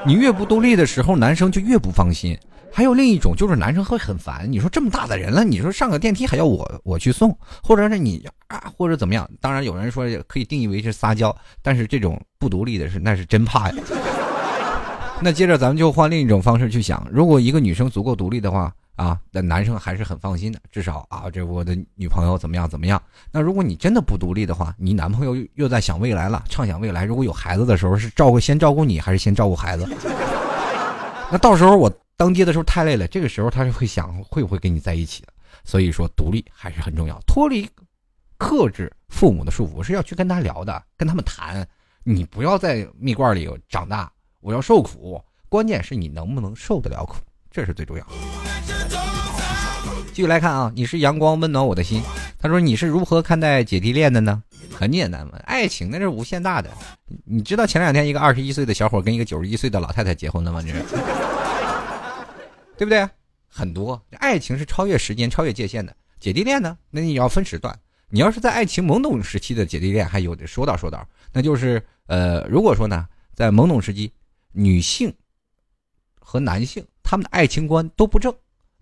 [0.08, 2.36] 你越不独立的时候，男生就越不放心。
[2.76, 7.34] 还有另一种就是男生会很烦，你说这么大的人了，你说上个电梯还要我我去送，
[7.64, 9.26] 或者是你啊，或者怎么样？
[9.40, 13.76] 当然有人说可以定义为是撒娇，但是这种不独立的是那是真怕呀。
[15.24, 23.02] 那接着咱们就换另一种方式去想，如果一个女生足够独立的话啊，那男生还是很放心的，至少啊，这我的女朋友怎么样怎么样？
[23.32, 29.88] 那如果你真的不独立的话，你男朋友又在想未来了，畅想未来，如果有孩子的时候是照顾先照顾你还是先照顾孩子？
[31.32, 31.92] 那到时候我。
[32.18, 35.28] 当爹的时候太累了，这个时候他就会想会不会跟你在一起的。
[35.66, 37.70] 所以说独立还是很重要，脱离
[38.38, 41.68] 克制父母的束缚是要去跟他聊的，跟他们谈。
[42.06, 44.10] 你不要在蜜罐里长大，
[44.40, 45.22] 我要受苦。
[45.50, 47.18] 关键是你能不能受得了苦，
[47.52, 48.12] 这是最重要的。
[50.14, 52.02] 继续来看啊，你是阳光温暖我的心。
[52.40, 54.42] 他说你是如何看待姐弟恋的呢？
[54.76, 56.70] 很简单嘛，爱情那是无限大的。
[57.24, 60.62] 你知道前两天一个二十一岁的小伙跟一个九十一岁的老太太结婚了吗？
[60.62, 60.84] 这是。
[62.78, 63.08] 对不对？
[63.48, 65.96] 很多爱情是超越时间、超越界限的。
[66.20, 66.78] 姐弟恋呢？
[66.92, 67.74] 那你要分时段。
[68.10, 71.08] 你要是在爱情懵懂时期的姐弟恋，还有的说道说道。
[71.32, 74.12] 那就是呃，如果说呢，在懵懂时期，
[74.52, 75.14] 女性
[76.20, 78.34] 和男性他们的爱情观都不正，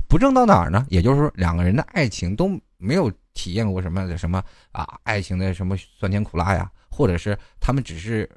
[0.09, 0.85] 不正到哪儿呢？
[0.89, 8.29] 也就是说，两个人的爱情都没有体验过什么的什么啊，爱情的什么酸甜苦辣呀，或者是他们只是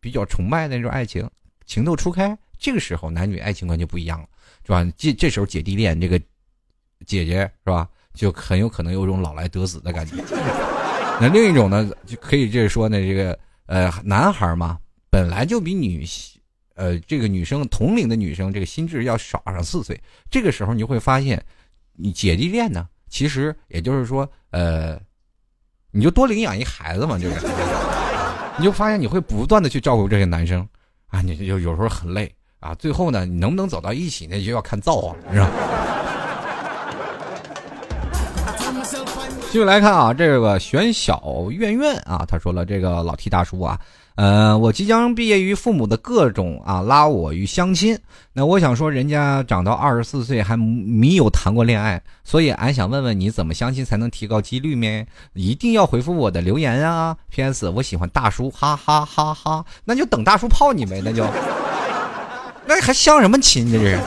[0.00, 1.28] 比较崇拜那种爱情，
[1.64, 2.36] 情窦初开。
[2.58, 4.26] 这个时候，男女爱情观就不一样了。
[4.64, 4.84] 是吧？
[4.96, 6.18] 这这时候姐弟恋，这个
[7.04, 10.16] 姐姐是吧，就很有可能有种老来得子的感觉。
[11.20, 14.78] 那另一种呢，就可以就是说呢，这个呃，男孩嘛，
[15.10, 16.04] 本来就比女
[16.74, 20.00] 呃这个女生同龄的女生这个心智要少上四岁。
[20.30, 21.40] 这个时候你就会发现，
[21.92, 25.00] 你姐弟恋呢，其实也就是说，呃，
[25.90, 27.46] 你就多领养一孩子嘛，就是，
[28.58, 30.60] 你就发现你会不断的去照顾这些男生
[31.06, 32.30] 啊，你就有时候很累。
[32.60, 35.48] 啊，最后呢，你能不能走到一起呢，就要看造化了，是吧？
[39.50, 43.80] 继续来看啊，这个选小院院啊，他说了，这个老 T 大叔啊，
[44.16, 47.98] 呃，我即将毕业于父母的各种啊拉我与相亲，
[48.32, 55.06] 那我想说，人家长到二十四岁还没有谈过恋爱，所以俺想问问你怎么相亲才能提高几率咩？
[55.34, 57.68] 一定要回复我的留言啊！P.S.
[57.68, 61.26] 我喜欢大叔，哈哈哈哈，那就等大叔泡你呗，那就。
[62.66, 63.70] 那还相什么亲？
[63.70, 64.00] 这是，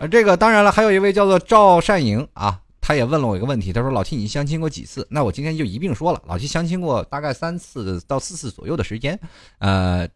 [0.00, 9.18] 啊，这个当然了，还有一位叫做赵善莹啊，他也问了我一个问题，他说：“老七你相亲过几次？”那我今天就一并说了，老七相亲过大概三次到四次左右的时间，
[9.58, 10.08] 呃，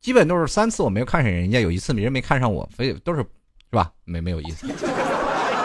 [0.00, 3.26] 基本都是三次我没有看上人家，有一次人没看上我，所以都是是
[3.70, 3.92] 吧？
[4.04, 4.66] 没没有意思。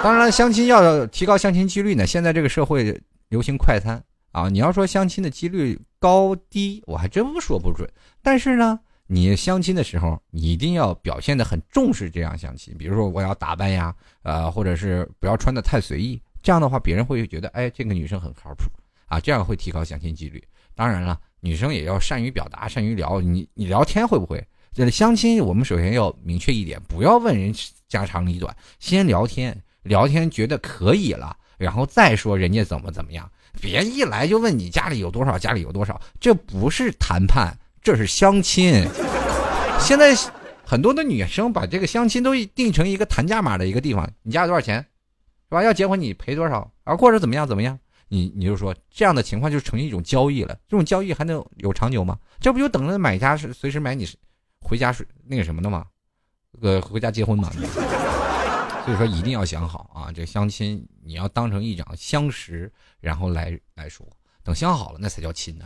[0.04, 7.89] 当然，相亲要提高相亲几率呢，现在这个社会流行快餐啊，你要说相亲的几率高低，我还真说不准，
[8.21, 8.80] 但是呢。
[9.13, 18.63] 你相亲的时候，你一定要表现的很重视这样相亲，比如说我要打扮呀，呃，或者是不要穿的太随意，这样的话别人会觉得，哎，这个女生很靠谱
[19.06, 20.43] 啊，这样会提高相亲几率。
[20.73, 23.21] 当然了，女生也要善于表达，善于聊。
[23.21, 24.43] 你你聊天会不会？
[24.73, 27.54] 这相亲我们首先要明确一点，不要问人
[27.88, 37.56] 家长里短，先聊天，聊天觉得可以了，然后再说人家怎么怎么样，别一来就问你家里有多少，家里有多少，这不是谈判。
[37.84, 38.88] 这是相亲，
[39.78, 40.15] 现在
[40.65, 44.10] 很多的女生把这个相亲都定成一个谈价码的一个地方。
[44.22, 45.62] 你家有多少钱，是吧？
[45.62, 47.78] 要结婚你赔多少，啊，或者怎么样怎么样？
[48.08, 50.58] 你你就说这样的情况就成一种交易了。
[50.65, 52.17] 这种交易还能有长久吗？
[52.39, 54.08] 这不就等着买家是随时买你
[54.62, 55.86] 回家是那个什么的吗？
[56.62, 57.52] 呃，回家结婚嘛。
[58.86, 64.08] 所以说一定要想好啊，这相亲你要当成一场相识，然后来来说，
[64.43, 65.65] 等相好了那才叫亲呢。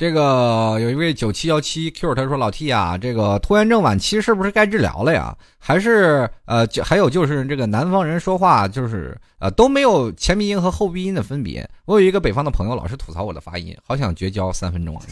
[0.00, 5.36] 这个有一位九七幺七 Q，他说：“老 T 啊，这个拖延症晚期是不是该治疗了呀？
[5.58, 11.68] 还是呃，就还有就是这个南方人说话就是呃都没有前鼻音和后鼻音的分别。
[11.84, 15.02] 我有一个北方的朋友，老是吐槽我的发音，好想绝交三分钟啊！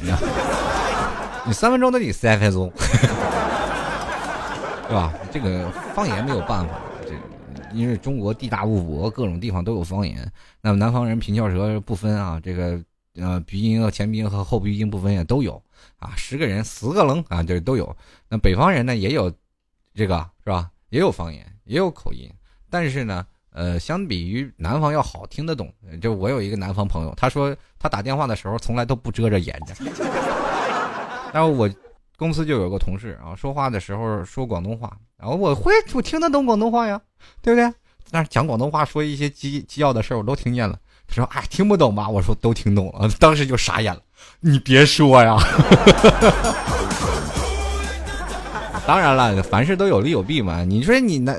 [1.45, 2.73] 你 三分钟都得三分钟，
[4.87, 5.13] 是吧？
[5.33, 6.75] 这个方言没有办法，
[7.73, 10.31] 因为中国地大物博，各种地方都有方言。
[10.61, 12.81] 那么南方人平翘舌不分啊，这个。”
[13.19, 15.55] 呃鼻音和前鼻音和后鼻音不分也都有
[15.99, 17.97] 啊，十个人十个棱啊，这都有。
[18.29, 19.33] 那北方人呢也有
[19.95, 20.71] 这个是吧？
[20.91, 22.31] 也有方言，也有口音，
[22.69, 25.73] 但是呢，呃，相比于南方要好听得懂。
[25.99, 29.75] 就我有一个南方朋友，他说他打电话的时候从来都不遮着眼睛。
[31.33, 31.67] 然后我
[32.17, 37.01] 公司就有个同事啊，说话的时候说广东话，然后我会我听得懂广东话呀，
[37.43, 37.73] 对不对？
[38.11, 40.79] 但是讲广东话说一些机机要的事儿，我都听见了。
[41.09, 44.01] 他说：“哎，听不懂吧？”我说：“都听懂了。”当时就傻眼了。
[44.41, 45.37] 你别说呀。
[48.87, 50.65] 当然了，凡事都有利有弊嘛。
[50.65, 51.35] 你说你南，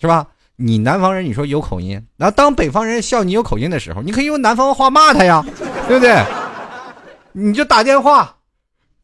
[0.00, 0.26] 是吧？
[0.56, 5.44] 你南方人，你说有口音，然后当北方人笑你有口音的时候，你可以用南方话骂他呀，
[5.88, 6.22] 对不对？
[7.32, 8.34] 你就打电话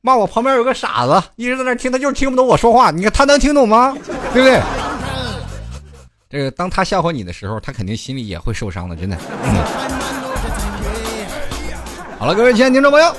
[0.07, 2.91] 骂我旁边有个傻子，一直在那听，他就是听不懂我说话。
[2.91, 3.97] 你看他能听懂吗？
[4.35, 4.61] 对不对？
[6.29, 9.17] 这个当他笑话你的时候，他肯定心里也会受伤的，真的。
[12.19, 13.17] 好了，各位亲爱的听众朋友，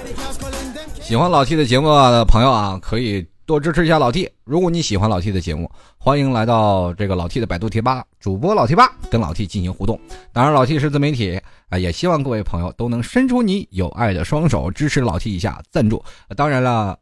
[1.01, 3.25] 喜欢老 T 的节目的朋友啊，可以。
[3.45, 9.99] 多支持一下老 T，如果你喜欢老 T 的节目，欢迎来到这个老 T 的百度贴吧，主播老 T 吧跟老 T 进行互动。
[10.33, 16.03] 当然，老 T 是自媒体啊，也希望各位朋友都能伸出你有爱的双手，支持老 T 一下，赞助。
[16.35, 16.97] 当然了，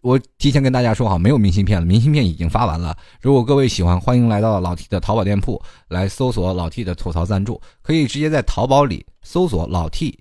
[0.00, 2.96] 我提前跟大家说好，没有明信片了，明信片已经发完了。
[3.20, 10.18] 如果各位喜欢，欢迎来到老 T 的淘宝店铺来搜索老 T 的吐槽赞助，可以直接在淘宝里搜索老 T。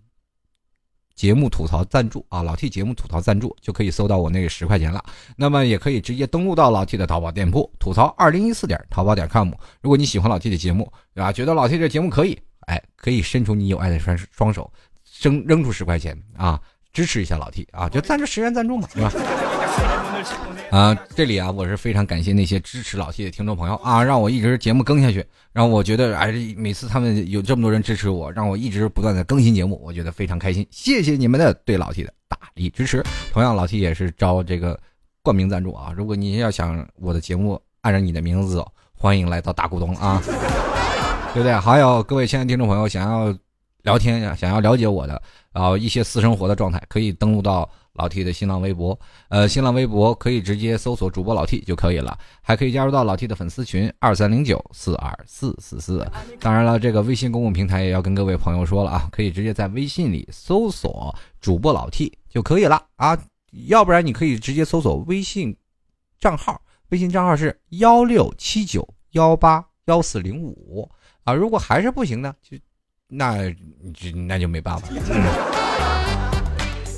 [1.21, 4.99] 节目吐槽赞助啊，老 T 节目吐槽赞助就可以搜到我那个十块钱了。
[5.36, 9.51] 那么也可以直接登录到老 T 的淘宝店铺吐槽二零一四点淘宝点 com。
[9.81, 11.31] 如果你喜欢老 T 的节目，对吧？
[11.31, 14.73] 觉得老 T 这节目可以，哎，可以伸出你有爱的双双手，
[15.21, 16.60] 扔扔出十块钱啊，
[16.91, 19.12] 支持一下老 T 啊，就赞助十元赞助嘛，对吧？
[20.71, 30.65] 啊，这里啊，我是非常感谢那些支持老 T 的听众朋友啊，让我一直节目更下去，让我觉得哎，每次他们有这么多人支持我，让我一直不断的更新节目，我觉得非常开心。
[30.71, 33.03] 谢谢你们的对老 T 的大力支持。
[33.34, 34.79] 同样，老 T 也是招这个
[35.21, 40.21] 冠名赞助啊，如果你要想我的节目按照你的名字走，欢迎来到大股东啊，
[41.34, 41.53] 对不对？
[41.53, 43.38] 还有各位亲爱的听众朋友，想要
[43.84, 45.22] 聊天呀，想要了解我的
[45.54, 47.70] 啊一些私生活的状态，可以登录到。
[47.96, 56.10] 老 T 的新浪微博，呃，新浪微博可以直接搜索主播老 T 就可以了，还可以加入到老 T 的粉丝群二三零九四二四四四。
[56.39, 63.15] 当然了，这个微信公共平台也要跟各位朋友说了啊，可以直接在微信里搜索主播老 T 就可以了啊，
[63.67, 65.54] 要不然你可以直接搜索微信
[66.17, 70.89] 账号，微信账号是幺六七九幺八幺四零五
[71.26, 72.58] 啊，如果还是不行呢，就
[73.13, 73.54] 那
[74.26, 74.88] 那就没办法。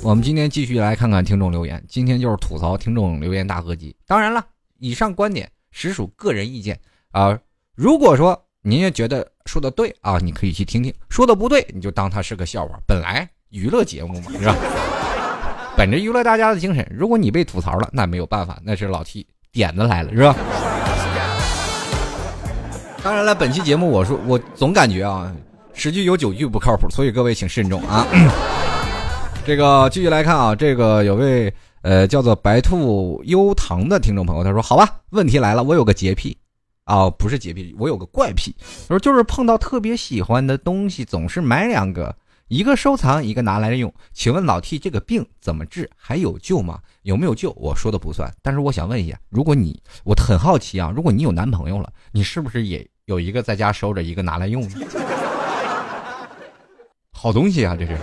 [0.00, 3.96] 我们今天继续来看看听众留言，今天就是吐槽听众留言大合集。
[4.06, 4.44] 当然了，
[4.78, 6.78] 以上观点实属个人意见
[7.10, 7.36] 啊。
[7.74, 12.78] 如果说您也觉得说的对啊，你可以去听听；说的不对，你就当它是个笑话。
[12.86, 14.54] 本来娱乐节目嘛，是吧？
[15.76, 20.36] 本着娱乐大家的精神，如果你被吐槽了，那没有办法，那是老 T 点子来了，是吧？
[23.02, 25.34] 当然了，本期节目我说我总感觉啊，
[25.74, 28.06] 十句有九句不靠谱，所以各位请慎重啊。
[29.44, 36.34] 这个继续来看啊，这个有位呃叫做白兔优糖的听众朋友，他说：“好吧，问题来了，我有个洁癖，
[36.84, 38.54] 啊，不是洁癖，我有个怪癖。
[38.88, 42.16] 他说就是碰到特别喜欢的东西，总是买两个，
[42.48, 43.92] 一个收藏，一个拿来用。
[44.14, 45.90] 请问老 T 这个病怎么治？
[45.94, 46.78] 还有救吗？
[47.02, 47.50] 有没有救？
[47.58, 54.76] 我说的不算，但是我想问一下，如果你，我很好奇啊，如果你有男朋友了，你是不是也有一个在家收着，一个拿来用呢？
[57.24, 57.96] 好东西啊，这是。”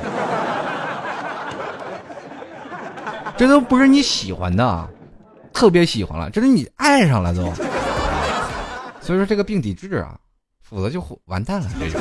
[3.37, 4.89] 这都不是你喜欢的，
[5.53, 7.43] 特别喜欢了，这是你爱上了都。
[8.99, 10.19] 所以说这个病得治啊，
[10.59, 11.69] 否则就完蛋了。
[11.79, 11.99] 这个，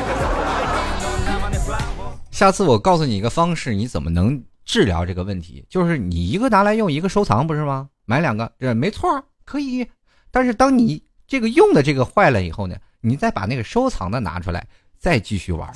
[2.30, 5.62] 下次我告诉你一个方式，你怎么能治疗这个问题？
[5.68, 7.86] 就是你一个拿来用，一个收藏，不是吗？
[8.06, 9.86] 买两个，这没错，可以。
[10.30, 14.66] 但是当你这个用的这个坏了以后呢，你再把那个收藏的拿出来，
[14.98, 15.70] 再继续玩。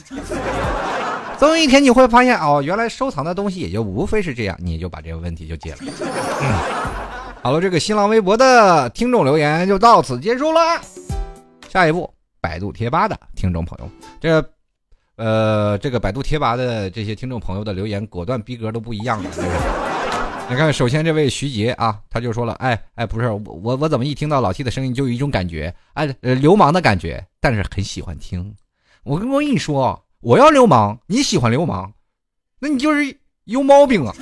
[1.38, 5.78] 总有一天你会发现哦，原来收藏的东西也就无非是这样，你就把这个问题就解了。
[7.42, 10.60] 好了，这个新浪微博的听众留言就到此结束了。
[11.68, 12.08] 下一步，
[12.40, 14.42] 百度贴吧的听众朋友，这
[15.16, 19.30] 呃，这个百度贴吧的这些听众朋友的留言果断逼格都不一样了。
[20.48, 28.54] 你看，首先这位徐杰啊，他就说了，哎哎，不是我我我怎么一听到老 T 的声音就有一种感觉，哎流氓的感觉，但是很喜欢听。
[29.02, 30.00] 我跟我跟你说。
[30.24, 31.92] 我要流氓，你喜欢流氓，
[32.58, 33.14] 那你就是
[33.44, 34.14] 有毛病啊！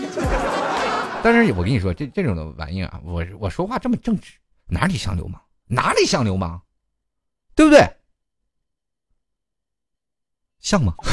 [1.22, 4.32] 但是我跟你说，这这种的玩意啊，我我说话这么正直，
[4.66, 5.40] 哪里像流氓？
[5.66, 6.60] 哪里像流氓？
[7.54, 7.88] 对不对？
[10.58, 10.92] 像吗？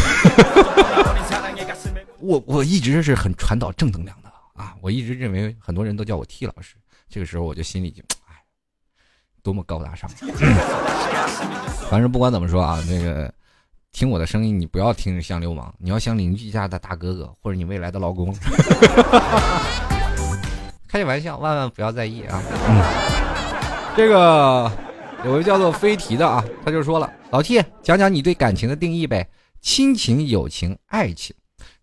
[2.17, 6.75] 我我一直是很传导正能量的啊，我一直认为很多人都叫我 T 老师，
[7.07, 8.33] 这个时候我就心里就哎，
[9.43, 10.09] 多么高大上。
[11.91, 13.31] 反正不管怎么说啊，那个
[13.91, 18.33] 听我的声音，你不要听着像流氓，你要像邻居家的大哥哥或者你未来的老公。
[20.87, 22.41] 开个玩笑，万万不要在意啊。
[22.67, 22.81] 嗯，
[23.95, 24.71] 这个
[25.25, 29.29] 有个叫做飞提的啊，他就说了：“老 T，讲讲你对感情的定义呗，
[29.61, 31.35] 亲情、友情、爱情。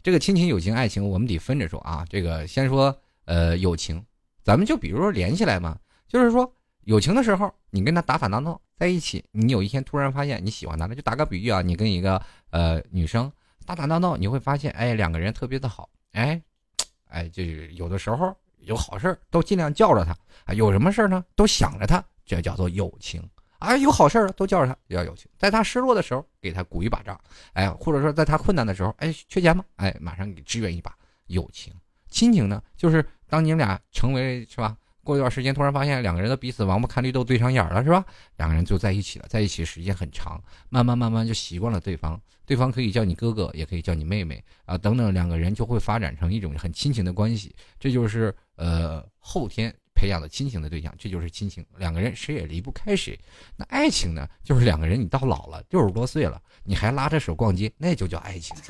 [0.02, 2.04] 这个亲情、友情、爱情，我们得分着说啊。
[2.08, 2.96] 这个先说
[3.26, 4.02] 呃友情，
[4.42, 5.76] 咱们就比如说连起来嘛，
[6.08, 6.50] 就是说
[6.84, 12.20] 友情的时候，你跟他打打闹闹在一起，你有一天突然发现你喜欢他了，就打个比喻啊，你跟一个
[12.50, 13.30] 呃女生
[13.64, 16.40] 打打闹闹，你会发现哎两个人特别的好，哎
[17.08, 18.34] 哎就是有的时候。”
[18.66, 20.10] 有好事都尽量叫着他
[20.44, 23.22] 啊，有什么事呢都想着他，这叫做友情
[23.60, 23.76] 啊。
[23.76, 25.30] 有好事都叫着他，叫友情。
[25.38, 27.20] 在他失落的时候，给他鼓一把掌，
[27.52, 29.64] 哎，或者说在他困难的时候，哎，缺钱吗？
[29.76, 30.92] 哎，马上给支援一把。
[31.26, 31.72] 友情、
[32.08, 34.76] 亲情呢，就是当你们俩成为是吧？
[35.06, 38.04] 过一段时间，突然发现两个人的彼此王八看绿豆对上眼了，是吧？
[38.36, 42.20] 两个人就在一起了，在一起时间很长，慢慢慢慢就习惯了对方。
[42.44, 47.54] 对方可以叫你哥哥，也可以叫你妹妹啊，等等，两个人就会发展成一种很亲情的关系。
[47.78, 51.64] 这就是呃后天培养的亲情的对象，这就是亲情。
[51.76, 53.18] 两个人谁也离不开谁。
[53.56, 54.28] 那爱情呢？
[54.44, 58.54] 就是两个人你到老了六十多岁了，你还拉着手逛街，那就叫爱情。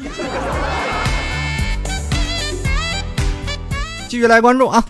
[4.08, 4.82] 继续来关注啊！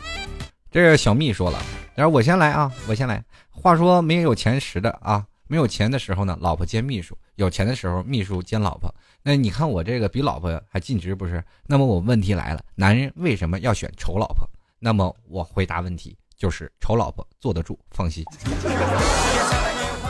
[0.77, 1.59] 这是小蜜说了，
[1.95, 3.25] 然后我先来啊，我先来。
[3.49, 5.25] 话说没有钱时的啊。
[5.47, 8.95] 没有钱的时候呢，老婆兼秘书；有钱的时候，秘书兼老婆。
[9.23, 11.43] 那你看我这个比老婆还尽职，不是？
[11.67, 14.47] 那么我问题来了，男人为什么要选丑老婆？
[14.79, 18.23] 那么我回答问题就是丑老婆坐得住，放心。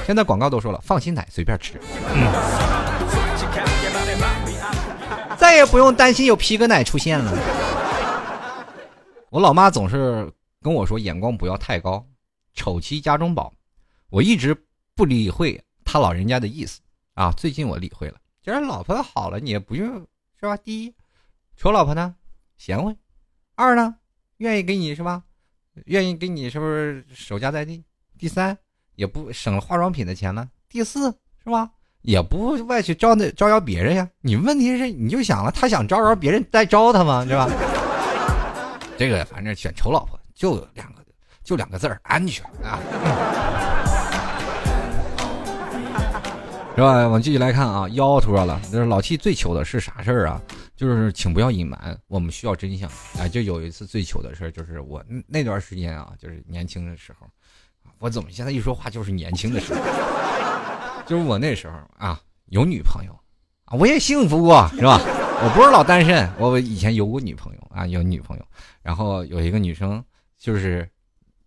[0.05, 1.75] 现在广告都说了，放心奶随便吃，
[5.37, 7.33] 再也不用担心有皮革奶出现了。
[9.31, 10.29] 我老妈总是
[10.67, 12.05] 跟我说，眼光不要太高，
[12.53, 13.55] 丑妻家中宝。
[14.11, 14.61] 我一直。
[14.97, 16.81] 不理会他老人家的意思
[17.13, 17.31] 啊！
[17.33, 20.07] 最近我理会了，既然老婆好了，你也不用
[20.41, 20.57] 是吧？
[20.57, 20.95] 第一，
[21.55, 22.15] 丑老婆呢，
[22.57, 22.95] 贤惠；
[23.57, 23.97] 二呢，
[24.39, 25.23] 愿意给你是吧？
[25.85, 27.85] 愿意给你是不是守家在地？
[28.19, 28.57] 第三，
[28.95, 30.49] 也不省了化妆品的钱了。
[30.67, 31.15] 第四，
[31.45, 31.71] 是吧？
[32.01, 34.09] 也不外去招那招摇别人呀。
[34.23, 37.23] 你问题是你就想了，他想招摇别人再招他吗？
[37.27, 37.47] 是吧？
[38.97, 41.03] 这个反正选丑老婆就两个，
[41.43, 42.79] 就两个字儿：安全啊。
[46.77, 47.07] 是吧？
[47.07, 48.61] 我们继续来看啊，腰脱了。
[48.71, 50.39] 就是老七最糗的是啥事儿啊？
[50.77, 52.87] 就是请不要隐瞒，我们需要真相。
[53.19, 57.27] 哎，就有一次最糗的事儿，就是我那段时间啊，就是年轻的时候，
[57.99, 59.81] 我怎么现在一说话就是年轻的时候？
[61.09, 62.21] 就是我那时候啊，
[62.51, 63.19] 有女朋友
[63.65, 65.01] 啊，我也幸福过，是吧？
[65.43, 68.45] 我不是老单身，我以前有过女朋友啊，有女朋友。
[68.83, 70.05] 然后有一个女生，
[70.39, 70.89] 就是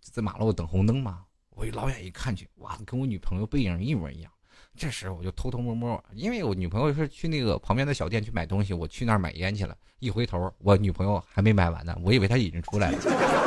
[0.02, 4.32] 在马路等红灯嘛，我一老远一看去，哇，跟我女朋友背影一模一样。
[4.78, 9.76] 这时候我就偷偷摸摸，因为我女朋友是去那个旁边的小店去买东西，我去那儿买烟去了。
[10.00, 12.98] 一回头，我女朋友还没买完呢，我以为她已经出来了，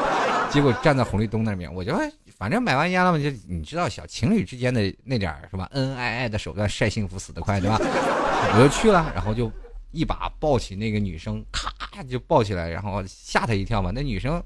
[0.53, 1.95] 结果站在红绿灯那边，我就
[2.37, 5.69] 反正买完烟了嘛，就你知道小情侣之间的那点是吧？
[5.73, 7.79] 恩恩爱爱的手段晒幸福死得快，对吧？
[7.81, 9.51] 我就去了，然后就
[9.93, 13.91] 一把抱起那个女生，咔就抱起来，然后吓她一跳嘛。
[13.95, 14.43] 那女生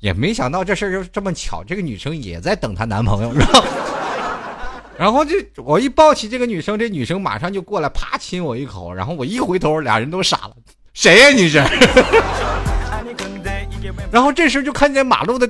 [0.00, 3.64] 也没想到这事儿就这么巧，这个女生也在等她男朋友，是吧？
[4.98, 8.92] 然后就我一抱起这个女生，这女生马上就过来，啪亲我一口。
[8.92, 10.52] 然后我一回头，俩人都傻了，
[10.92, 11.62] 谁呀你是？
[14.10, 15.48] 然后这时就看见马路的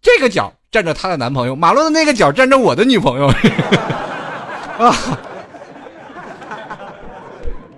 [0.00, 3.26] 这个角站着她的男朋友，马路的那个角站着我的女朋友。
[4.78, 4.94] 啊！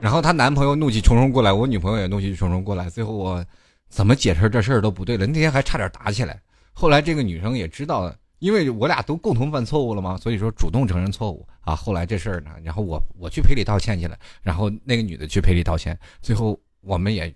[0.00, 2.88] 然后她男朋友怒气冲冲过来，我女朋友也怒气冲冲过来。
[2.88, 3.44] 最后我
[3.90, 6.40] 怎么解释这事儿都不对了，那天还差点打起来。
[6.72, 8.10] 后来这个女生也知道。
[8.40, 11.76] 因为我俩都共同犯错误了嘛，所以说主动承认错误啊。
[11.76, 17.30] 后来这事儿呢，然后我我去赔礼道歉去了，然后那个女的去赔礼道歉，最后我们也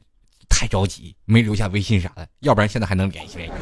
[0.49, 3.55] 太着急，没留下微信啥的，要不然现在还能联系联系。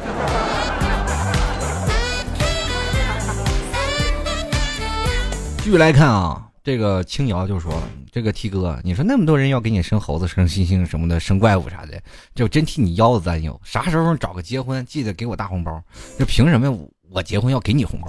[5.57, 7.73] 继续来看啊，这个青瑶就说
[8.09, 12.01] ：“这个 T 哥，你说那么多人要给你生猴子、生猩猩什么的、生怪物啥的，
[12.33, 13.59] 就真替你腰子担忧。
[13.65, 15.83] 啥时候找个结婚，记得给我大红包。
[16.17, 16.73] 这凭什么？”
[17.11, 18.07] 我结婚要给你红包，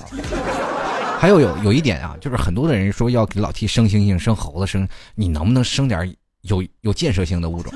[1.21, 6.11] 还有有有一点啊，就是很多的人说要给老 T 生猩猩、生猴子、生，你能不能生点
[6.43, 7.71] 有有建设性的物种？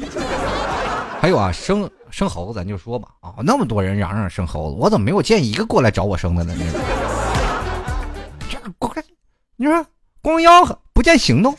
[1.21, 6.55] 还有啊，生生猴子咱就说吧啊，那么多人嚷嚷生猴子，我怎么没有见一个过来找我生的呢？
[8.49, 8.95] 这光
[9.57, 9.85] 你说
[10.29, 11.57] 光吆喝不见行动，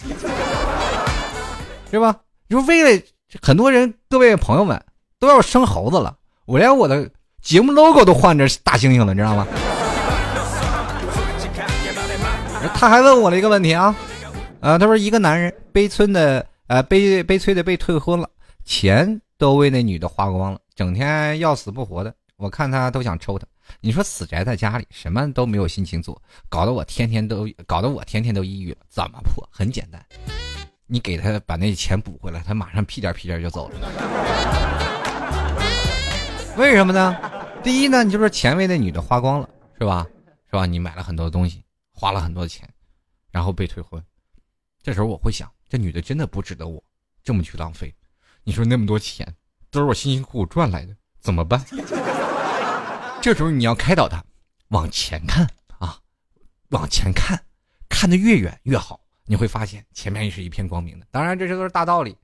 [1.90, 2.16] 是吧？
[2.48, 3.04] 就为了
[3.42, 4.80] 很多人，各位朋友们
[5.18, 6.16] 都要生猴子了，
[6.46, 7.10] 我连我的
[7.42, 9.48] 节目 logo 都换成大猩猩了，你知道吗？
[12.76, 13.96] 他还问我了一个问题啊，
[14.60, 18.30] 啊，他说一个男人悲催的，呃，悲悲催的被退婚了，
[18.66, 23.48] 钱都为那女的花光了，整天要死不活的，我看他都想抽他。
[23.82, 28.78] 你说死宅在家里，什么都没有心情做，搞得我天天都搞得我天天都抑郁了。
[28.90, 29.48] 怎么破？
[29.52, 30.04] 很简单，
[30.88, 33.80] 你给他把那钱补回来，他马上屁颠屁颠就走了。
[36.58, 37.16] 为什么呢？
[37.64, 40.06] 第一呢，你就是钱为那女的花光了，是吧？
[40.50, 40.66] 是吧？
[40.66, 41.64] 你买了很多东西，
[41.94, 42.68] 花了很多钱，
[43.32, 44.04] 然后被退婚。
[44.82, 46.84] 这时候我会想，这女的真的不值得我
[47.24, 47.94] 这么去浪费。
[48.44, 49.28] 你说那么多钱
[49.70, 51.64] 都是我辛辛苦苦赚来的，怎么办？
[53.22, 54.24] 这时候你要开导他，
[54.70, 55.46] 往前看
[55.78, 55.98] 啊，
[56.70, 57.38] 往前看，
[57.90, 59.00] 看得越远越好。
[59.26, 61.06] 你会发现前面也是一片光明的。
[61.12, 62.18] 当然，这些都是大道理，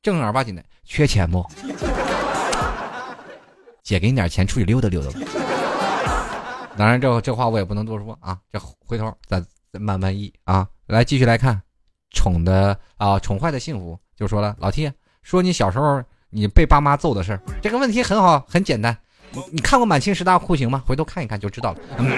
[0.00, 0.64] 正儿八经的。
[0.84, 1.44] 缺钱不？
[3.82, 5.26] 姐给你点钱，出去溜达溜达吧。
[6.76, 8.38] 当然，这这话我也不能多说啊。
[8.50, 9.40] 这回头再
[9.72, 10.66] 再慢慢议啊。
[10.86, 11.60] 来，继续来看，
[12.10, 14.56] 宠的啊，宠坏的幸福就说了。
[14.60, 14.90] 老 T
[15.22, 18.96] 说你小时候你被爸妈揍的事儿，这个问题很好，很简单。
[19.30, 20.82] 你你看过满清十大酷刑吗？
[20.86, 21.78] 回头看一看就知道了。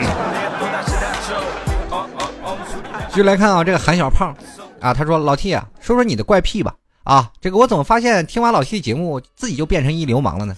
[3.09, 4.35] 继续来看啊，这个韩小胖
[4.81, 6.75] 啊，他说老 T 啊，说说你的怪癖吧。
[7.03, 10.55] 啊，这个我怎么发现听完老 T 的节目自己就变成一流氓了呢？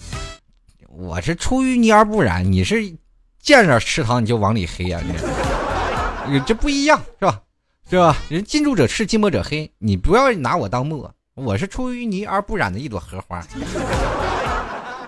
[0.89, 2.95] 我是出淤泥而不染，你是
[3.41, 5.01] 见着池塘你就往里黑呀？
[6.27, 7.41] 你这不一样是吧？
[7.89, 8.15] 是吧？
[8.29, 13.43] 人近朱者赤，近墨者黑，你不要拿我当墨，我是出淤泥而不染的一朵荷花。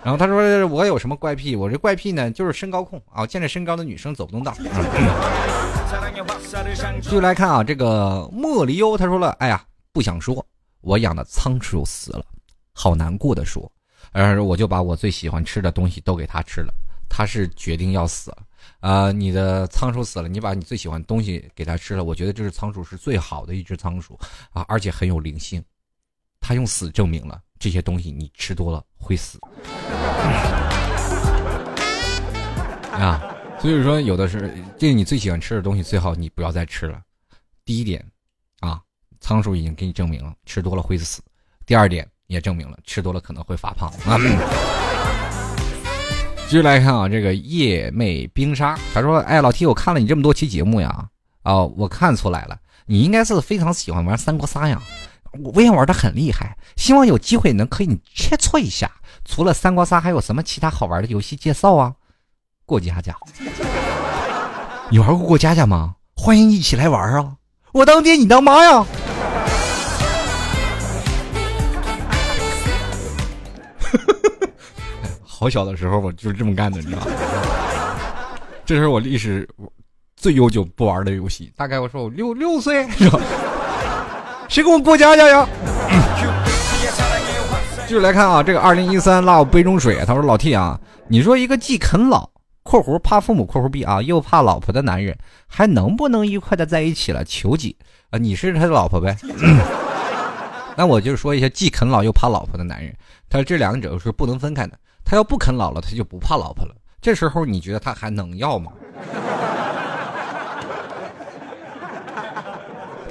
[0.05, 1.55] 然后他说我有什么怪癖？
[1.55, 4.53] 我这怪癖呢，就是身高控啊，见着身高的女生走不动道。
[7.01, 10.45] 继续来看啊，这个莫离忧他说了，哎呀，不想说，
[10.81, 12.23] 我养的仓鼠死了，
[12.71, 13.69] 好难过的说，
[14.11, 16.71] 而我就把我最喜欢吃的东西都给他吃了，
[17.09, 18.37] 他是决定要死了
[18.81, 19.11] 啊！
[19.11, 24.19] 你的仓鼠死了，你把你最喜欢的东西给它吃了，我觉得这只仓鼠是最好的一只仓鼠
[24.53, 25.63] 啊，而且很有灵性，
[26.39, 27.41] 它用死证明了。
[27.59, 29.39] 这些东西你吃多了会死
[32.91, 33.21] 啊，
[33.59, 37.01] 所以说有的是这你最喜欢吃的东西，最好你不要再吃了。
[37.65, 38.05] 第一点
[38.59, 38.79] 啊，
[39.19, 41.21] 仓鼠已经给你证明了吃多了会死。
[41.65, 44.17] 第二点也证明了吃多了可能会发胖啊。
[46.47, 51.09] 继续来看啊，这个夜魅冰沙，他说：“哎，老 T，我看了你这么多期节目呀，
[51.41, 54.81] 啊，我看出来了，你应该是非常喜欢玩三国杀呀。”
[55.43, 58.89] 我也玩的很厉害，希望有机会能可以切磋一下。
[59.25, 61.93] 除了三国杀，还有什么其他好玩的游戏介绍啊？
[62.65, 63.15] 过家家，
[64.89, 65.95] 你玩过过家家吗？
[66.15, 67.35] 欢迎一起来玩啊！
[67.73, 68.85] 我当爹，你当妈呀！
[75.23, 77.07] 好小的时候我就是这么干的，你知道吗？
[78.65, 79.47] 这是我历史
[80.15, 83.19] 最悠久不玩的游戏，大概我说我六六岁是吧？
[84.47, 85.47] 谁给我过家家呀？
[87.87, 90.03] 继续来看啊，这个二零一三拉我杯中水。
[90.05, 92.27] 他说：“老 T 啊，你说一个既啃老
[92.63, 95.15] （括弧怕父母括弧 B 啊）又怕老婆的男人，
[95.47, 97.23] 还能不能愉快的在一起了？
[97.23, 97.75] 求解
[98.09, 98.17] 啊！
[98.17, 99.15] 你是他的老婆呗？
[100.75, 102.91] 那我就说一下，既啃老又怕老婆的男人，
[103.29, 104.77] 他这两者是不能分开的。
[105.03, 106.73] 他要不啃老了，他就不怕老婆了。
[107.01, 108.71] 这时候你觉得他还能要吗？”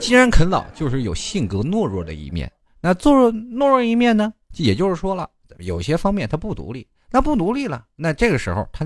[0.01, 2.51] 既然啃老，就是有性格懦弱的一面。
[2.81, 4.33] 那做懦弱一面呢？
[4.57, 5.29] 也就是说了，
[5.59, 6.87] 有些方面他不独立。
[7.11, 8.85] 那不独立了，那这个时候他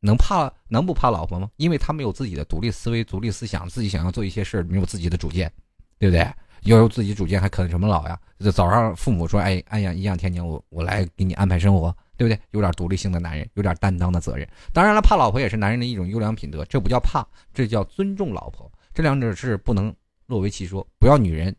[0.00, 1.48] 能怕能不怕老婆吗？
[1.56, 5.50] 因为他没有自己的独立思维、独立思想，自己想要做一些事没有自己的主见，
[5.98, 6.28] 对不对？
[6.64, 8.18] 要有自己主见，还啃什么老呀？
[8.52, 14.46] 早上父母说：“哎，哎呀，颐养天年，我我来给你安排生活，对不对？”有点独立性的男人，有点担当的责任。
[14.72, 18.70] 当然了，怕老婆也是男人的一种优良品德，这不叫怕，这叫尊重老婆。
[18.92, 19.94] 这两者是不能。
[20.30, 21.52] 若为其说，不要女人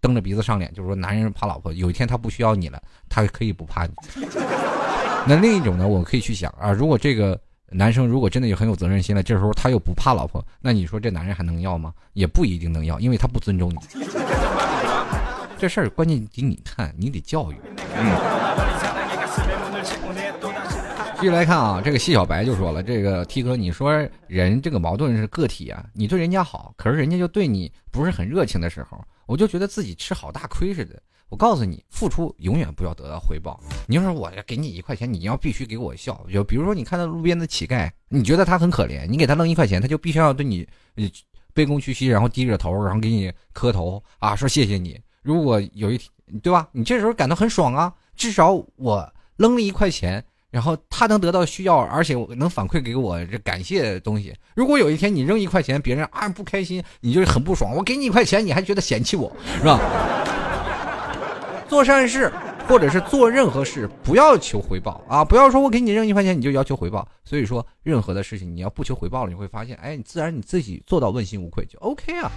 [0.00, 3.92] 蹬着鼻子上脸，就是说男人怕老婆，有一天他不需要你了，他可以不怕你。
[5.26, 7.36] 那另一种呢，我可以去想啊，如果这个
[7.70, 11.92] 男生如果真的有很有责任心了，这时候他又不怕老婆，那你说这男人还能要吗？
[12.12, 13.78] 也不一定能要，因为他不尊重你。
[15.58, 17.56] 这事儿关键得你看，你得教育。
[17.96, 18.63] 嗯。
[21.20, 23.92] 继续来看啊，这个谢小白就说了：“这个 T 哥，你说
[24.26, 31.00] 人这个矛盾是个体啊，你对人家好，可是人家就对你不是很热情的时候，我就觉得自己吃好大亏似的。
[31.28, 33.58] 我告诉你，付出永远不要得到回报。
[33.86, 36.26] 你说我给你一块钱，你要必须给我笑。
[36.32, 40.66] 就比如说，你看到路边的乞丐，你觉得他很可怜，你给他扔一块钱，他就必须要对你
[41.54, 45.00] 卑躬屈膝，然后低着头，然后给你磕头啊，说谢谢你。
[45.22, 46.10] 如果有一天
[46.42, 46.68] 对吧？
[46.72, 50.24] 你这时候感到很爽啊，至少我扔了一块钱，
[50.54, 54.32] 然后他能得到需要，而且我能反馈给我这感谢的东西。
[54.54, 57.74] 如果有一天你扔一块钱，别人啊不开心，你就很不爽。
[57.74, 59.80] 我给你一块钱，你还觉得嫌弃我，是吧？
[61.68, 62.32] 做善事。
[62.66, 65.22] 或者是做任何事不要求回报啊！
[65.22, 67.06] 不要说我给你扔一块钱你就要求回报。
[67.22, 72.32] 所以说任何的事情你要不求回报了，你会发现，哎，你自然你自己做到问心无愧就 OK 啊。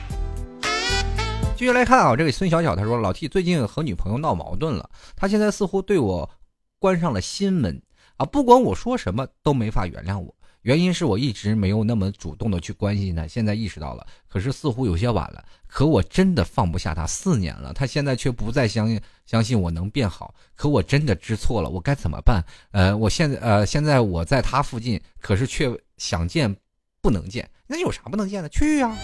[1.55, 6.29] 继续来看啊，这个孙小小他说老 T 最近和女朋友闹矛盾了，他现在似乎对我
[6.77, 7.81] 关上了心门
[8.17, 10.33] 啊，不管我说什么都没法原谅我。
[10.63, 15.45] 原因是我一直没有那么主动的去关心他，现在意识到了，可是似乎有些晚了。
[15.65, 20.33] 可我真的放不下他，四年了，他现在却不再相信相信我能变好。
[20.55, 22.43] 可我真的知错了，我该怎么办？
[22.71, 26.53] 呃，我现在呃现在我在他附近，可是却想见
[27.01, 28.49] 不能见，那有啥不能见的？
[28.49, 28.97] 去呀，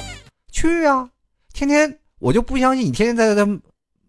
[0.51, 1.09] 去呀！
[1.53, 3.59] 天天我就不相信你天天在他。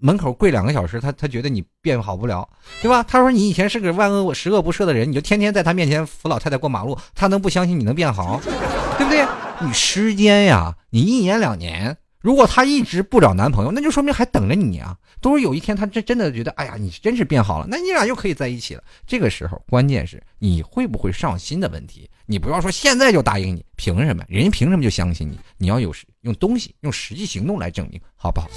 [0.05, 2.47] 门口跪两个小时，他他觉得你变好不了，
[2.83, 3.03] 对吧？
[3.03, 8.39] 他说你以前是个万恶十恶不赦的人，你就天天在他面前扶老太太过马路，他能不相信你能变好，
[8.99, 9.27] 对不对？
[9.67, 14.95] 你时间呀，你一年两年，如果他一直不找男朋友，那就说明还等着你啊。
[15.23, 18.83] 都是有一天他真真的觉得，哎呀，你真是变好了，那你俩又可以在一起了。
[19.07, 22.11] 这个时候，关键是你会不会上心的问题。
[22.27, 24.25] 你不要说现在就答应你，凭什么？
[24.29, 25.39] 人家凭什么就相信你？
[25.59, 28.49] 你要有实用东西，用实际行动来证明，好不好？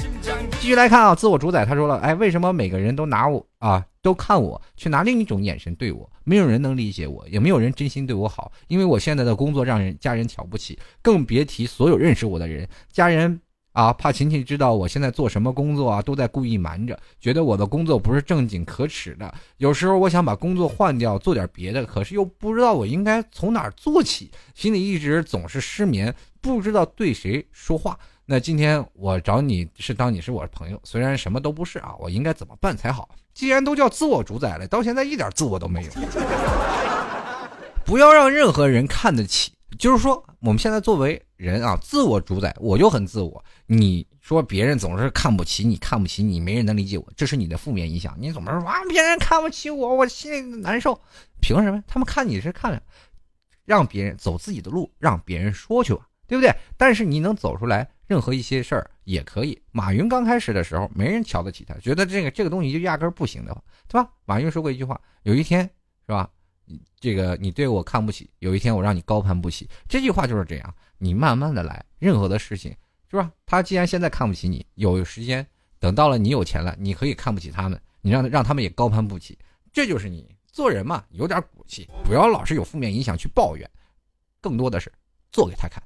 [0.59, 6.09] 继续来看啊，自我主宰，他说了，哎，为什么每个人都拿我啊，都看我，却拿另一种眼神对我？
[6.23, 13.41] 没有人能理解我，也没有人真心对我好，因为我现在的工作让人家人瞧不起，更别提所有认识我的人，家人。
[13.77, 19.31] 啊，怕琴琴知道我现在做什么工作啊，都在故意瞒着，觉得我的工作不是正经可耻的。
[19.57, 26.11] 有时候我想把工作换掉，做点别的，可是又不知道我应该从哪儿做起，心里一直总是失眠，
[26.41, 27.95] 不知道对谁说话。
[28.25, 33.07] 那今天我找你是当你是我的朋友，虽然什么都不是啊，我应该怎么办才好？
[33.35, 35.91] 既然都叫自我主宰了，到现在一点自我都没有。
[37.85, 39.51] 不要让任何人看得起。
[39.77, 43.43] 就是说，我们现在作为人啊，自我主宰，我就很自我。
[43.65, 48.15] 你说别人总是看不起你，看不起你，没人能理解我，这是你的负面影响。
[48.17, 50.99] 你总是说啊，别人看不起我，我心里难受。
[51.41, 51.83] 凭什么？
[51.85, 52.81] 他们看你是看，
[53.65, 56.55] 让别人走自己的路，让别人说去吧，对不对？
[56.77, 59.61] 但是你能走出来，任何一些事儿也可以。
[59.71, 64.09] 马云刚开始的时候，没人瞧得起他，觉得这个这个东西就压根不行的话，对吧？
[64.25, 65.63] 马云说过一句话，有一天，
[66.07, 66.29] 是吧？
[66.99, 69.69] 这个你对我看不起，有一天我让你高攀不起。
[69.87, 72.75] 这句话就是这样，你慢慢的来，任何的事情
[73.09, 73.31] 是吧？
[73.45, 75.45] 他既然现在看不起你，有时间
[75.79, 79.37] 等到了你有钱了，你可以看不起他们，你让让他们也高攀不起。
[79.71, 83.69] 这就是你做人嘛，有点骨气，不要老是有负面影响去抱怨，
[84.41, 84.91] 更多的是
[85.31, 85.81] 做给他看。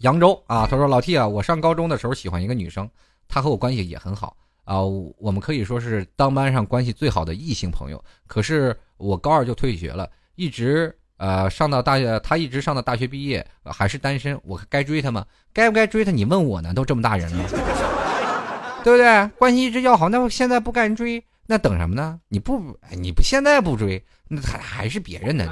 [0.00, 2.90] 扬州啊，他说老 T 啊，我上高中的时候喜欢一个女生，
[3.28, 4.36] 她和我关系也很好。
[4.64, 8.02] 啊，我们可以说是当班上关系最好的异性朋友。
[8.26, 14.38] 可是我高二就退学了，一直呃上到大学，他一直上到大学毕业还是单身。
[14.44, 15.24] 我该追他吗？
[15.52, 16.10] 该不该追他？
[16.10, 16.72] 你问我呢？
[16.74, 17.44] 都这么大人了，
[18.84, 19.26] 对不对？
[19.38, 22.20] 关系一直要好，那现在不赶紧追，那等什么呢？
[22.28, 25.50] 你不，你不现在不追，那还还是别人呢？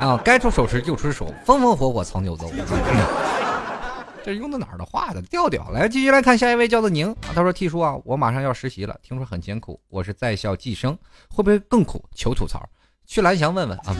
[0.00, 2.50] 啊， 该出手时就出手，风风火火藏九州。
[4.28, 5.70] 这用的哪儿的话的调调？
[5.70, 7.16] 来，继续来看下一位，叫做宁。
[7.34, 9.80] 他说：“T 叔啊，我马上要实习了，听说很艰苦。
[9.88, 10.92] 我是在校计生，
[11.30, 12.04] 会不会更苦？
[12.14, 12.62] 求吐槽。
[13.06, 13.96] 去蓝翔问问啊。”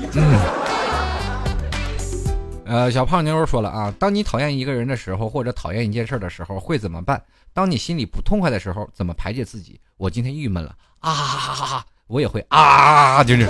[2.67, 7.23] 呃，小胖妞说了啊，当你讨厌一个人的时候，或者讨厌一件事的时候，会怎么办？
[7.55, 9.81] 当你心里不痛快的时候，怎么排解自己？
[9.97, 11.87] 我今天郁闷了啊哈哈哈！
[12.07, 13.49] 我也会啊，就是。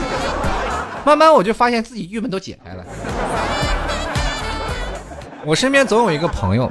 [1.05, 2.87] 慢慢我就发现自己郁闷都解开了。
[5.49, 6.70] 我身边总有一个朋友，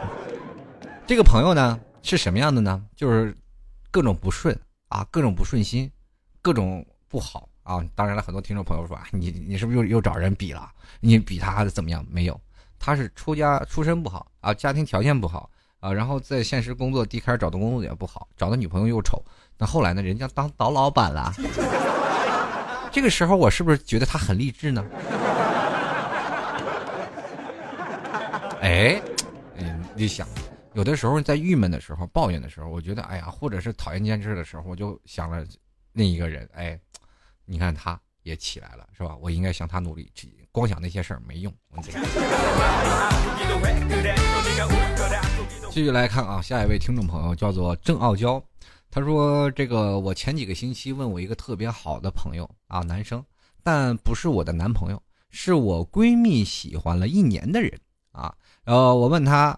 [1.08, 2.80] 这个朋友呢是什么样的呢？
[2.96, 3.36] 就是
[3.90, 4.56] 各种不顺
[4.90, 5.92] 啊，各种不顺心，
[6.44, 7.84] 各种不好啊。
[7.96, 10.70] 当然了，很多听众朋友说啊，你你是不是又又找人比了？
[11.00, 12.06] 你比他怎么样？
[12.08, 12.40] 没有，
[12.78, 15.50] 他是出家出身不好啊，家庭条件不好
[15.80, 19.20] 啊，然后在现实工作一开始找的工作也不好，找的女朋友又丑。
[19.58, 21.34] 那后来呢，人家当倒老板了。
[22.94, 24.86] 这个时候我是不是觉得他很励志呢？
[28.62, 29.02] 哎，
[29.56, 30.28] 嗯，你想，
[30.74, 35.46] 有的时候在郁闷的时候、抱怨的时候，我觉得，哎呀，或者是讨厌这件事的时候，我就想了
[35.94, 36.80] 另一个人，哎，
[37.46, 39.16] 你看他也起来了，是吧？
[39.22, 40.12] 我应该向他努力，
[40.52, 41.54] 光想那些事儿没用。
[45.70, 48.44] 继续来看啊，下一位听众朋友叫做郑傲娇，
[48.90, 53.24] 他说：“这个我前几个星期问我一个特别好的朋友啊，男生，
[53.62, 57.72] 但不是我的男朋友，是我闺蜜喜欢了一年的人
[58.12, 58.34] 啊。”
[58.68, 59.58] 呃，我问他，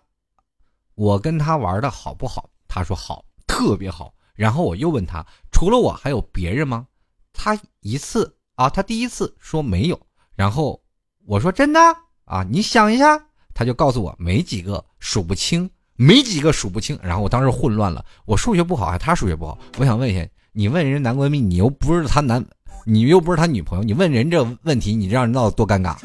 [0.94, 2.48] 我跟他玩的好不好？
[2.68, 4.14] 他说好，特别好。
[4.36, 6.86] 然后我又问他，除了我还有别人吗？
[7.34, 10.00] 他一次啊，他第一次说没有。
[10.36, 10.80] 然后
[11.26, 11.80] 我说真的
[12.26, 13.20] 啊，你想一下，
[13.56, 16.96] 他就告诉我没几个，数不清，没几个数不清。
[17.02, 19.58] 然后我当时混乱了，我数学不好还他数学不好？
[19.80, 22.46] 我想问一下，你问人男闺蜜，你又不是他男，
[22.86, 25.98] 你又不是他女朋友，你问人这问题，你让人闹得多尴尬。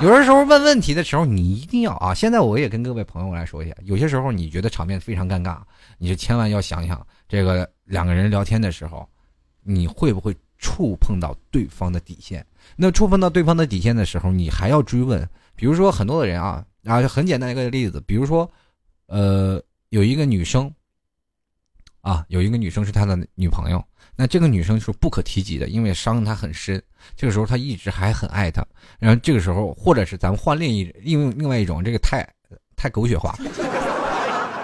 [0.00, 2.14] 有的时候问问题的时候，你一定要啊！
[2.14, 5.58] 现在我也跟各位朋友来说一下，有些时候你觉得场面非常尴尬，
[5.98, 9.08] 你就千万要想想，这个两个人聊天的时候，
[9.62, 12.46] 你会不会触碰到对方的底线？
[12.76, 15.28] 那触碰到对方的底线的时候，你还要追问。
[15.56, 18.48] 比如说很多的人啊，啊，很简单一个例子，比如说，
[19.06, 20.72] 呃，有一个女生，
[22.08, 23.84] 啊，有一个女生是他的女朋友。
[24.16, 26.82] 那这个女生是不可提及的，因为伤他很深。
[27.14, 28.66] 这个时候他一直还很爱她，
[28.98, 32.26] 然后这个时候，或者是咱们换另一另另外一种，这个太
[32.76, 33.36] 太狗血化。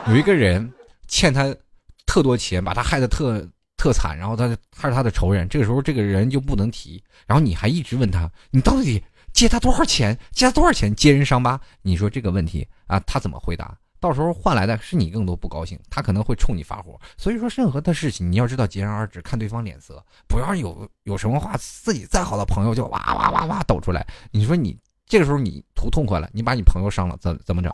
[0.08, 0.72] 有一个人
[1.06, 1.54] 欠他
[2.06, 5.46] 特多钱，把他害得特特惨，然后他他是他的仇人。
[5.46, 9.02] 这个时候这个人就不能提，然后你还一直问他，你到底
[9.34, 10.18] 借他多少钱？
[10.32, 10.94] 借他多少钱？
[10.96, 11.60] 揭人伤疤？
[11.82, 13.76] 你说这个问题啊，他怎么回答？
[14.04, 17.00] 到时候换来的是你更多不高兴，他可能会冲你发火。
[17.16, 24.06] 所以说，任何的事情你要知道截然而止，看对方脸色，不要有有什么话，自己再好的朋友就哇哇哇哇抖出来。
[24.30, 27.72] 你说你这个时候你图痛快了，你把你朋友伤了，怎怎么整？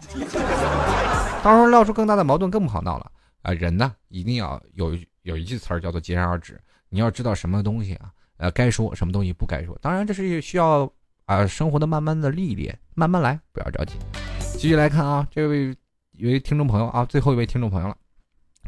[1.42, 3.10] 到时候闹出更大的矛盾，更不好闹了
[3.42, 3.52] 啊！
[3.52, 6.56] 人呢，一定要有有一句词儿叫做截然而止。
[6.90, 9.76] 你要知道什么东西啊，呃，该说什么东西不该说。
[9.82, 10.88] 当然，这是需要
[11.24, 13.94] 啊生活的慢慢的历练，慢慢来，不要着急。
[14.56, 15.74] 继续来看啊，这位。
[16.20, 17.96] 一位听众朋友啊，最后一位听众朋友了，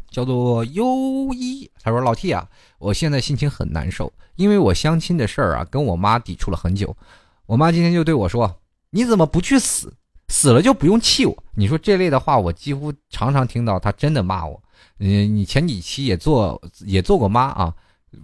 [0.09, 1.69] 叫做优一。
[1.83, 2.49] 他说：“老 T 啊，
[2.79, 6.97] 我现在心情很难受，因为我相亲的事儿啊，跟我妈抵触了很久。
[7.45, 9.93] 我妈今天就对我说：‘你怎么不去死？
[10.29, 13.79] 死了就不用气我。’你说这类的话，我几乎常常听到。
[13.79, 14.59] 她真的骂我。
[14.97, 17.75] 你，你前几期也做也做过妈啊？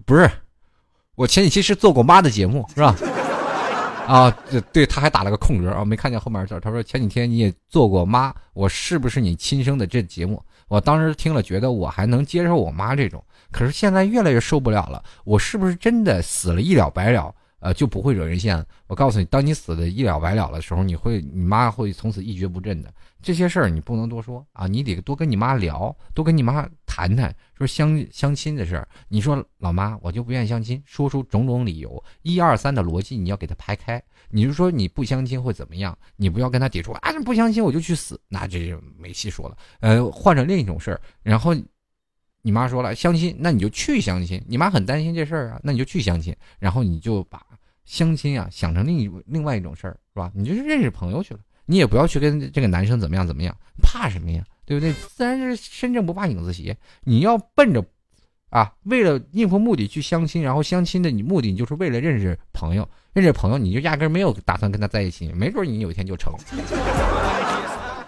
[0.07, 0.27] 不是，
[1.13, 2.95] 我前几期是做过妈的节目，是吧？”
[4.09, 6.59] 啊，对对，他还打了个空格啊，没看见后面字。
[6.59, 9.85] 他说前几天你也做过妈，我是不是你亲生的？
[9.85, 15.03] 这节目，我当时听了，觉得我还能接受我妈这种，可是现在越来越受不了了。
[15.25, 17.31] 我是不是真的死了一了百了？
[17.59, 18.65] 呃，就不会惹人嫌。
[18.87, 22.89] 我告诉你，当你死的一了百了的时候，你会，你妈会从此一蹶不振的。
[23.21, 26.65] 这些事儿你不能多说啊，你得多跟你妈聊，多跟你妈
[27.07, 28.87] 谈谈，说相相亲的事儿。
[29.07, 34.01] 你说老妈，我就不愿意相亲，说出种种理由，一二三的逻辑你要给他排开。
[34.29, 35.97] 你就说你不相亲会怎么样？
[36.17, 39.57] 你不要跟他抵触啊，不相亲我就去死，那这就没戏说了。
[39.79, 41.55] 呃，换成另一种事儿，然后
[42.41, 44.43] 你妈说了相亲，那你就去相亲。
[44.45, 47.41] 你妈很担心这事儿啊，那你就去相亲，然后你就把
[47.85, 50.31] 相亲啊想成另一另外一种事儿，是吧？
[50.35, 51.39] 你就是认识朋友去了。
[51.65, 54.43] 你也不要去跟这个男生怎么样怎么样，怕什么呀？
[54.69, 54.93] 对不对？
[54.93, 56.77] 自然是身正不怕影子斜。
[57.01, 57.83] 你要奔着，
[58.51, 66.31] 啊，为了应付目的去相亲，然后相亲的你目的你就是为了认识朋友，认识朋友你就压根没有打算跟他在一起，没准你有一天就成。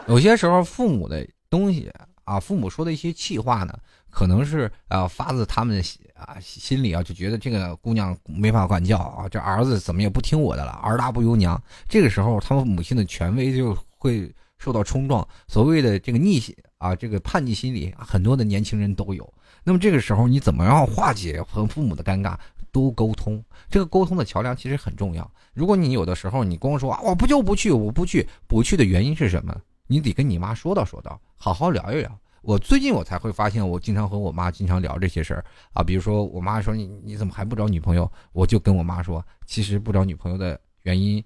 [0.08, 1.92] 有些时候父母的东西
[2.26, 3.74] 啊，父母说的一些气话呢。
[4.12, 5.84] 可能是啊，发自他们的
[6.14, 11.60] 啊心里啊，就觉得这个姑娘没法管教啊，这儿子怎么也不听我的了，儿大不由娘。
[11.88, 14.30] 这个时候，他们母亲的权威就会
[14.62, 15.28] 受到冲撞。
[15.48, 19.34] 所谓的这个逆心啊，这个叛逆心理，很多的年轻人都有。
[19.64, 22.38] 那么这个时候，你怎么样化解和父母的尴尬？
[22.72, 25.30] 多沟通，这个沟通的桥梁其实很重要。
[25.54, 29.54] 如果你有的时候你光说啊，我不就不去，我不去，不去的原因是什么？
[29.88, 32.18] 你得跟你妈说道说道，好好聊一聊。
[32.42, 41.22] 我最近我才会发现，我经常和我妈经常聊这些事儿啊，比如说我妈说你你怎么还不找女朋友，我就跟我妈说，其实不找女朋友的原因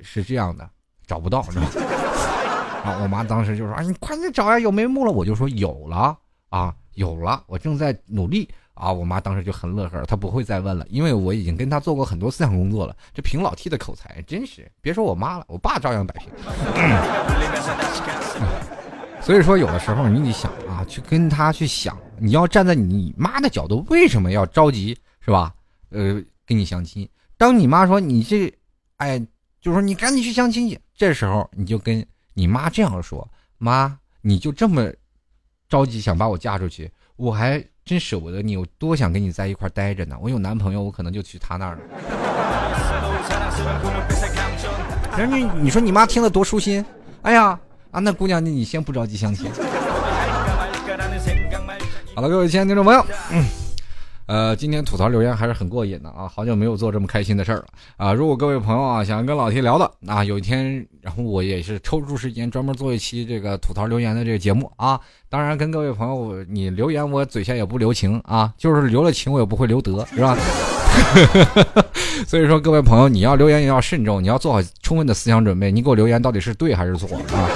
[0.00, 0.68] 是这样的，
[1.06, 1.97] 找不到，是吧？
[3.02, 5.12] 我妈当时就说啊，你快点找呀，有眉目了。
[5.12, 6.16] 我就说有了
[6.48, 8.92] 啊，有了，我正在努力啊。
[8.92, 12.96] 我妈当时就很乐呵，她不会再问了，因为我已经跟她做过很多思想工作了。
[13.12, 16.30] 这凭老 T 的口才，真是别说我妈了，我爸照样摆平。
[19.20, 25.52] 所以说，有的时候你得想啊，去跟他去想，你要站在你妈的角度，为什么要着急，是吧？
[25.90, 27.06] 呃，跟你相亲。
[27.36, 28.50] 当你妈说你这，
[28.96, 29.20] 哎，
[29.60, 32.04] 就说你赶紧去相亲去，这时候你就跟
[32.38, 33.28] 你妈这样说
[33.58, 34.88] ：“妈，你就这么
[35.68, 40.16] 着急想把我嫁出去，我还真舍不得你，我多想跟你在一块待着呢。
[40.22, 41.80] 我有男朋友，我可能就去他那儿了。
[45.18, 46.84] ”人家你说你妈听了多舒心，
[47.22, 47.58] 哎呀。
[47.90, 49.50] 啊，那姑娘，你你先不着急相亲。
[52.14, 53.42] 好了，各位亲爱的听众朋友，嗯，
[54.28, 57.64] 呃，今天吐槽留言还是很过瘾的啊，好久没有做这么开心的事儿了
[57.96, 58.12] 啊！
[58.12, 65.00] 如果各位朋友啊想跟老 T 聊的，啊，有一天，然后我也是抽出时间专门做一期这个吐槽留言的这个节目啊。
[65.30, 70.36] 当然，跟各位朋友，你留言我嘴下也不留情啊， 就是留了情我也不会留德，是吧？
[72.28, 77.48] 所以说，各位朋友，你要留言也要慎重，你要做好充分的思想准备，你给我留言到底是对还是错啊？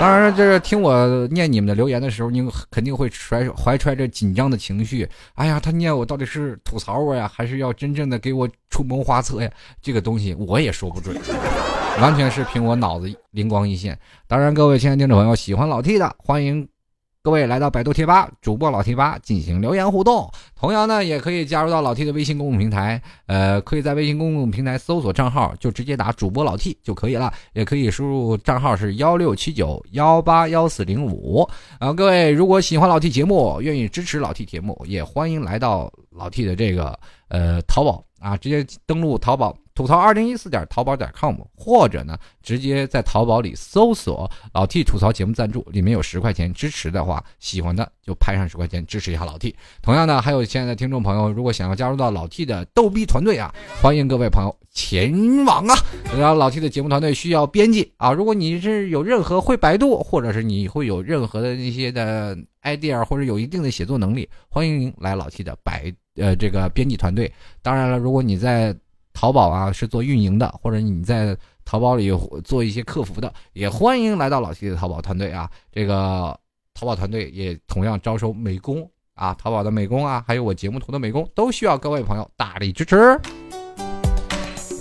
[0.00, 5.08] 当然，这是听我念你们的留言的时候，你肯定会揣怀揣着紧张的情绪。
[5.34, 9.50] 哎呀，他念我到底是吐槽我呀，还是要真正的给我出谋划策呀？
[9.80, 11.16] 这个东西我也说不准，
[12.00, 13.98] 完全是凭我脑子灵光一现。
[14.26, 16.73] 当然，各位亲爱的听众朋友，喜欢老 T 的，欢迎。
[17.24, 31.48] 各位来到百度贴吧，主播老 T 吧进行留言互动，同样呢也可以加入到老 T 的微信公众平台，呃，可以在微信公众平台搜索账号，就直接打主播老 T 就可以了，也可以输入账号是幺六七九幺八幺四零五。
[31.78, 36.94] 啊，各位如果喜欢老 T 节目，愿意支持老 T 节目，也欢迎来到老 T 的这个
[37.28, 39.56] 呃淘宝啊，直接登录淘宝。
[39.74, 49.54] 吐槽二零一四点淘宝点 com，或者呢，直接在淘宝里搜索老 T 吐槽节目赞助，里面有十块钱支持的话，喜欢的就拍上十块钱支持一下老 T。
[49.82, 53.52] 同样呢，还有亲爱的听众朋友，如果想要加入到老 T 的逗逼团队啊，
[53.82, 55.12] 欢迎各位朋友前
[55.44, 55.74] 往啊。
[56.16, 67.32] 然后老 T 的节目团队需要编辑啊，如果你是有任何会百度，或者是你会有任何的那些的 idea，或者有一定的写作能力，欢迎您来老 T 的百呃这个编辑团队。
[67.60, 68.72] 当然了，如果你在
[69.14, 71.34] 淘宝啊，是做运营的，或者你在
[71.64, 72.10] 淘宝里
[72.44, 75.48] 做一些客服的，也欢迎来到老 T 的淘宝团队啊。
[75.72, 76.38] 这个
[76.74, 83.18] 淘宝团队也同样招收美工啊，淘宝的美工啊，还有我节目图的美工，都需要各位朋友大力支持。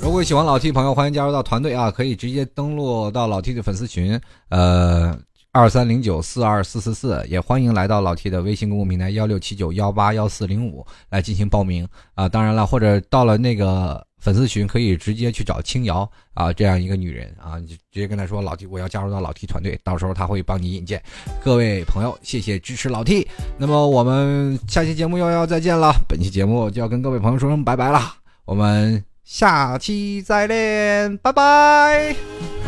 [0.02, 4.20] 如果喜欢老 T 朋友，欢迎加入到团队啊，可以直接登录到老 T 的粉丝群，
[4.50, 5.18] 呃，
[5.52, 12.28] 二三零九四二四四四，也欢迎来到老 T 的微信公共平台幺六七九幺八幺四零五来进行报名啊。
[12.28, 14.06] 当然了，或者到了那个。
[14.24, 21.04] 粉丝群可以直接去找青瑶啊，这样一个女人啊，你直接跟她说老 T，我要加入到老 T 团队，到时候她会帮你引荐。
[21.44, 23.28] 各位朋友，谢谢支持老 T。
[23.58, 28.00] 那么我们下期节目又要再见了，本期节目就要跟各位朋友说声拜拜了，
[28.46, 32.63] 我们下期再练，拜拜。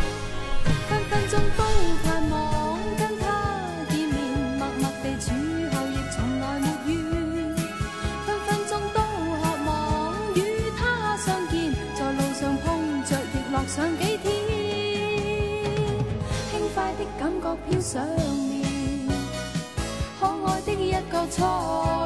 [21.35, 22.04] 错。